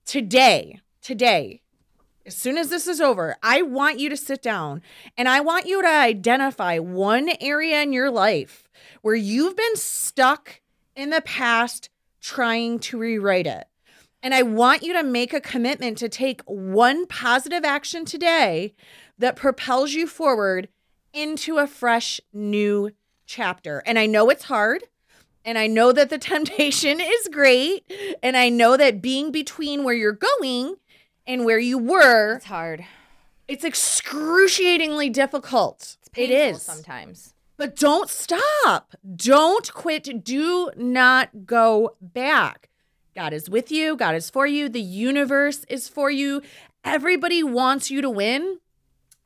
today, 0.04 0.80
today, 1.02 1.62
as 2.26 2.34
soon 2.34 2.56
as 2.56 2.70
this 2.70 2.86
is 2.86 3.00
over, 3.00 3.36
I 3.42 3.62
want 3.62 3.98
you 3.98 4.08
to 4.08 4.16
sit 4.16 4.42
down 4.42 4.82
and 5.16 5.28
I 5.28 5.40
want 5.40 5.66
you 5.66 5.82
to 5.82 5.88
identify 5.88 6.78
one 6.78 7.30
area 7.40 7.82
in 7.82 7.92
your 7.92 8.10
life 8.10 8.68
where 9.02 9.14
you've 9.14 9.56
been 9.56 9.76
stuck 9.76 10.60
in 10.96 11.10
the 11.10 11.20
past 11.20 11.90
trying 12.20 12.78
to 12.78 12.98
rewrite 12.98 13.46
it. 13.46 13.66
And 14.22 14.32
I 14.32 14.42
want 14.42 14.82
you 14.82 14.94
to 14.94 15.02
make 15.02 15.34
a 15.34 15.40
commitment 15.40 15.98
to 15.98 16.08
take 16.08 16.40
one 16.46 17.06
positive 17.06 17.62
action 17.62 18.06
today 18.06 18.74
that 19.18 19.36
propels 19.36 19.92
you 19.92 20.06
forward 20.06 20.68
into 21.12 21.58
a 21.58 21.66
fresh 21.66 22.22
new 22.32 22.90
chapter. 23.26 23.82
And 23.84 23.98
I 23.98 24.06
know 24.06 24.30
it's 24.30 24.44
hard. 24.44 24.84
And 25.44 25.58
I 25.58 25.66
know 25.66 25.92
that 25.92 26.10
the 26.10 26.18
temptation 26.32 27.00
is 27.00 27.28
great. 27.30 27.90
And 28.22 28.36
I 28.36 28.48
know 28.48 28.76
that 28.76 29.02
being 29.02 29.30
between 29.30 29.84
where 29.84 29.94
you're 29.94 30.12
going 30.40 30.76
and 31.26 31.44
where 31.44 31.58
you 31.58 31.78
were, 31.78 32.36
it's 32.36 32.46
hard 32.46 32.84
it's 33.48 33.64
excruciatingly 33.64 35.10
difficult. 35.10 35.96
it's 36.06 36.18
it 36.18 36.30
is. 36.30 36.62
sometimes 36.62 37.34
But 37.56 37.76
don't 37.76 38.08
stop. 38.08 38.94
Don't 39.16 39.72
quit. 39.72 40.24
Do 40.24 40.70
not 40.76 41.46
go 41.46 41.96
back. 42.00 42.70
God 43.14 43.32
is 43.32 43.48
with 43.48 43.70
you. 43.70 43.96
God 43.96 44.14
is 44.14 44.30
for 44.30 44.46
you. 44.46 44.68
The 44.68 44.80
universe 44.80 45.64
is 45.68 45.88
for 45.88 46.10
you. 46.10 46.42
Everybody 46.84 47.42
wants 47.42 47.90
you 47.90 48.00
to 48.02 48.10
win. 48.10 48.58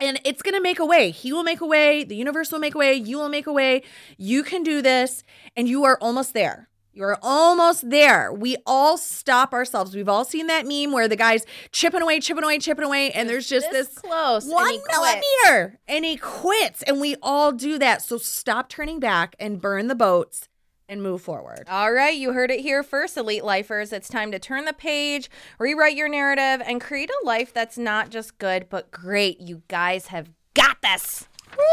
And 0.00 0.20
it's 0.24 0.42
going 0.42 0.54
to 0.54 0.61
make 0.61 0.78
a 0.78 0.87
way. 0.87 1.11
He 1.11 1.32
will 1.32 1.42
make 1.42 1.61
a 1.61 1.66
way. 1.66 2.04
The 2.04 2.16
universe 2.16 2.52
will 2.52 2.61
make 2.61 2.74
a 2.74 2.78
way. 2.78 2.94
You 2.94 3.18
will 3.18 3.28
make 3.28 3.46
a 3.46 3.52
way. 3.52 3.82
You 4.16 4.42
can 4.42 4.62
do 4.62 4.80
this. 4.80 5.24
And 5.56 5.68
you 5.68 5.84
are 5.84 5.98
almost 6.00 6.34
there. 6.34 6.68
You 6.98 7.04
are 7.04 7.18
almost 7.22 7.90
there. 7.90 8.32
We 8.32 8.56
all 8.66 8.98
stop 8.98 9.52
ourselves. 9.52 9.94
We've 9.94 10.08
all 10.08 10.24
seen 10.24 10.48
that 10.48 10.66
meme 10.66 10.90
where 10.90 11.06
the 11.06 11.14
guy's 11.14 11.46
chipping 11.70 12.02
away, 12.02 12.18
chipping 12.18 12.42
away, 12.42 12.58
chipping 12.58 12.84
away. 12.84 13.12
And 13.12 13.28
there's 13.28 13.48
just 13.48 13.70
this 13.70 13.88
this 13.88 13.98
close 13.98 14.46
one 14.46 14.80
quit. 14.80 14.82
millimeter 14.90 15.78
and 15.87 16.04
he 16.04 16.16
quits 16.16 16.82
and 16.82 17.00
we 17.00 17.14
all 17.22 17.52
do 17.52 17.78
that 17.78 18.02
so 18.02 18.18
stop 18.18 18.68
turning 18.68 18.98
back 18.98 19.37
and 19.38 19.61
burn 19.61 19.87
the 19.87 19.94
boats 19.94 20.47
and 20.88 21.03
move 21.03 21.22
forward 21.22 21.64
All 21.68 21.92
right, 21.92 22.16
you 22.16 22.33
heard 22.33 22.51
it 22.51 22.61
here 22.61 22.83
first, 22.83 23.16
Elite 23.16 23.44
Lifers. 23.44 23.92
It's 23.92 24.09
time 24.09 24.33
to 24.33 24.38
turn 24.38 24.64
the 24.64 24.72
page, 24.72 25.31
rewrite 25.59 25.96
your 25.96 26.09
narrative, 26.09 26.64
and 26.66 26.81
create 26.81 27.11
a 27.11 27.27
life 27.27 27.53
that's 27.53 27.79
not 27.79 28.11
just 28.11 28.38
good, 28.38 28.68
but 28.68 28.90
great. 28.90 29.40
You 29.40 29.62
guys 29.68 30.09
have 30.09 30.31
got 30.55 30.81
this. 30.83 31.29
All 31.59 31.64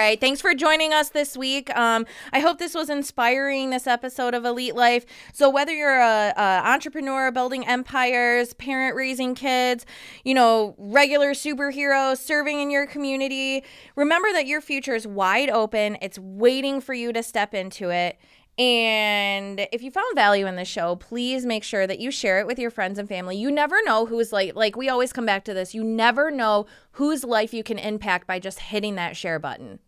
right. 0.00 0.18
Thanks 0.18 0.40
for 0.40 0.54
joining 0.54 0.94
us 0.94 1.10
this 1.10 1.36
week. 1.36 1.68
Um, 1.76 2.06
I 2.32 2.40
hope 2.40 2.58
this 2.58 2.74
was 2.74 2.88
inspiring. 2.88 3.68
This 3.68 3.86
episode 3.86 4.32
of 4.32 4.46
Elite 4.46 4.74
Life. 4.74 5.04
So 5.34 5.50
whether 5.50 5.74
you're 5.74 6.00
a, 6.00 6.32
a 6.36 6.62
entrepreneur 6.64 7.30
building 7.30 7.66
empires, 7.66 8.54
parent 8.54 8.96
raising 8.96 9.34
kids, 9.34 9.84
you 10.24 10.32
know, 10.32 10.74
regular 10.78 11.32
superhero 11.32 12.16
serving 12.16 12.60
in 12.60 12.70
your 12.70 12.86
community, 12.86 13.62
remember 13.94 14.32
that 14.32 14.46
your 14.46 14.62
future 14.62 14.94
is 14.94 15.06
wide 15.06 15.50
open. 15.50 15.98
It's 16.00 16.18
waiting 16.18 16.80
for 16.80 16.94
you 16.94 17.12
to 17.12 17.22
step 17.22 17.52
into 17.52 17.90
it. 17.90 18.18
And 18.58 19.66
if 19.72 19.82
you 19.82 19.90
found 19.90 20.14
value 20.14 20.46
in 20.46 20.56
the 20.56 20.64
show, 20.64 20.96
please 20.96 21.44
make 21.44 21.62
sure 21.62 21.86
that 21.86 21.98
you 21.98 22.10
share 22.10 22.40
it 22.40 22.46
with 22.46 22.58
your 22.58 22.70
friends 22.70 22.98
and 22.98 23.08
family. 23.08 23.36
You 23.36 23.50
never 23.50 23.82
know 23.84 24.06
who's 24.06 24.32
like 24.32 24.54
like 24.54 24.76
we 24.76 24.88
always 24.88 25.12
come 25.12 25.26
back 25.26 25.44
to 25.44 25.54
this. 25.54 25.74
You 25.74 25.84
never 25.84 26.30
know 26.30 26.66
whose 26.92 27.22
life 27.22 27.52
you 27.52 27.62
can 27.62 27.78
impact 27.78 28.26
by 28.26 28.38
just 28.38 28.60
hitting 28.60 28.94
that 28.96 29.16
share 29.16 29.38
button. 29.38 29.78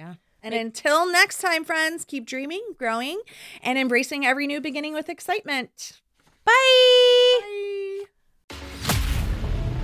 Yeah 0.00 0.14
and 0.42 0.54
until 0.54 1.10
next 1.10 1.38
time 1.38 1.64
friends 1.64 2.06
keep 2.06 2.24
dreaming 2.24 2.62
growing 2.78 3.20
and 3.62 3.78
embracing 3.78 4.24
every 4.24 4.46
new 4.46 4.58
beginning 4.58 4.94
with 4.94 5.10
excitement 5.10 6.00
Bye. 6.44 8.06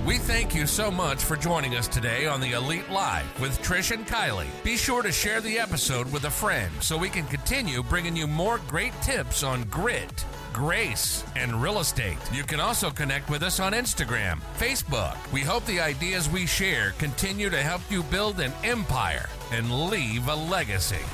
We 0.07 0.17
thank 0.17 0.55
you 0.55 0.65
so 0.65 0.89
much 0.89 1.23
for 1.23 1.35
joining 1.35 1.75
us 1.75 1.87
today 1.87 2.27
on 2.27 2.39
the 2.39 2.53
Elite 2.53 2.89
Life 2.89 3.39
with 3.41 3.61
Trish 3.61 3.91
and 3.91 4.07
Kylee. 4.07 4.47
Be 4.63 4.77
sure 4.77 5.03
to 5.03 5.11
share 5.11 5.41
the 5.41 5.59
episode 5.59 6.11
with 6.13 6.23
a 6.23 6.31
friend 6.31 6.71
so 6.79 6.97
we 6.97 7.09
can 7.09 7.25
continue 7.25 7.83
bringing 7.83 8.15
you 8.15 8.25
more 8.25 8.59
great 8.69 8.93
tips 9.01 9.43
on 9.43 9.63
grit, 9.65 10.25
grace, 10.57 11.23
and 11.35 11.61
real 11.61 11.79
estate. 11.79 12.17
You 12.33 12.43
can 12.43 12.59
also 12.59 12.89
connect 12.89 13.29
with 13.29 13.43
us 13.43 13.59
on 13.59 13.73
Instagram, 13.73 14.41
Facebook. 14.57 15.15
We 15.31 15.41
hope 15.41 15.63
the 15.65 15.79
ideas 15.79 16.27
we 16.29 16.47
share 16.47 16.93
continue 16.97 17.51
to 17.51 17.61
help 17.61 17.81
you 17.91 18.01
build 18.01 18.39
an 18.39 18.51
empire 18.63 19.29
and 19.51 19.71
leave 19.91 20.27
a 20.27 20.35
legacy. 20.35 21.05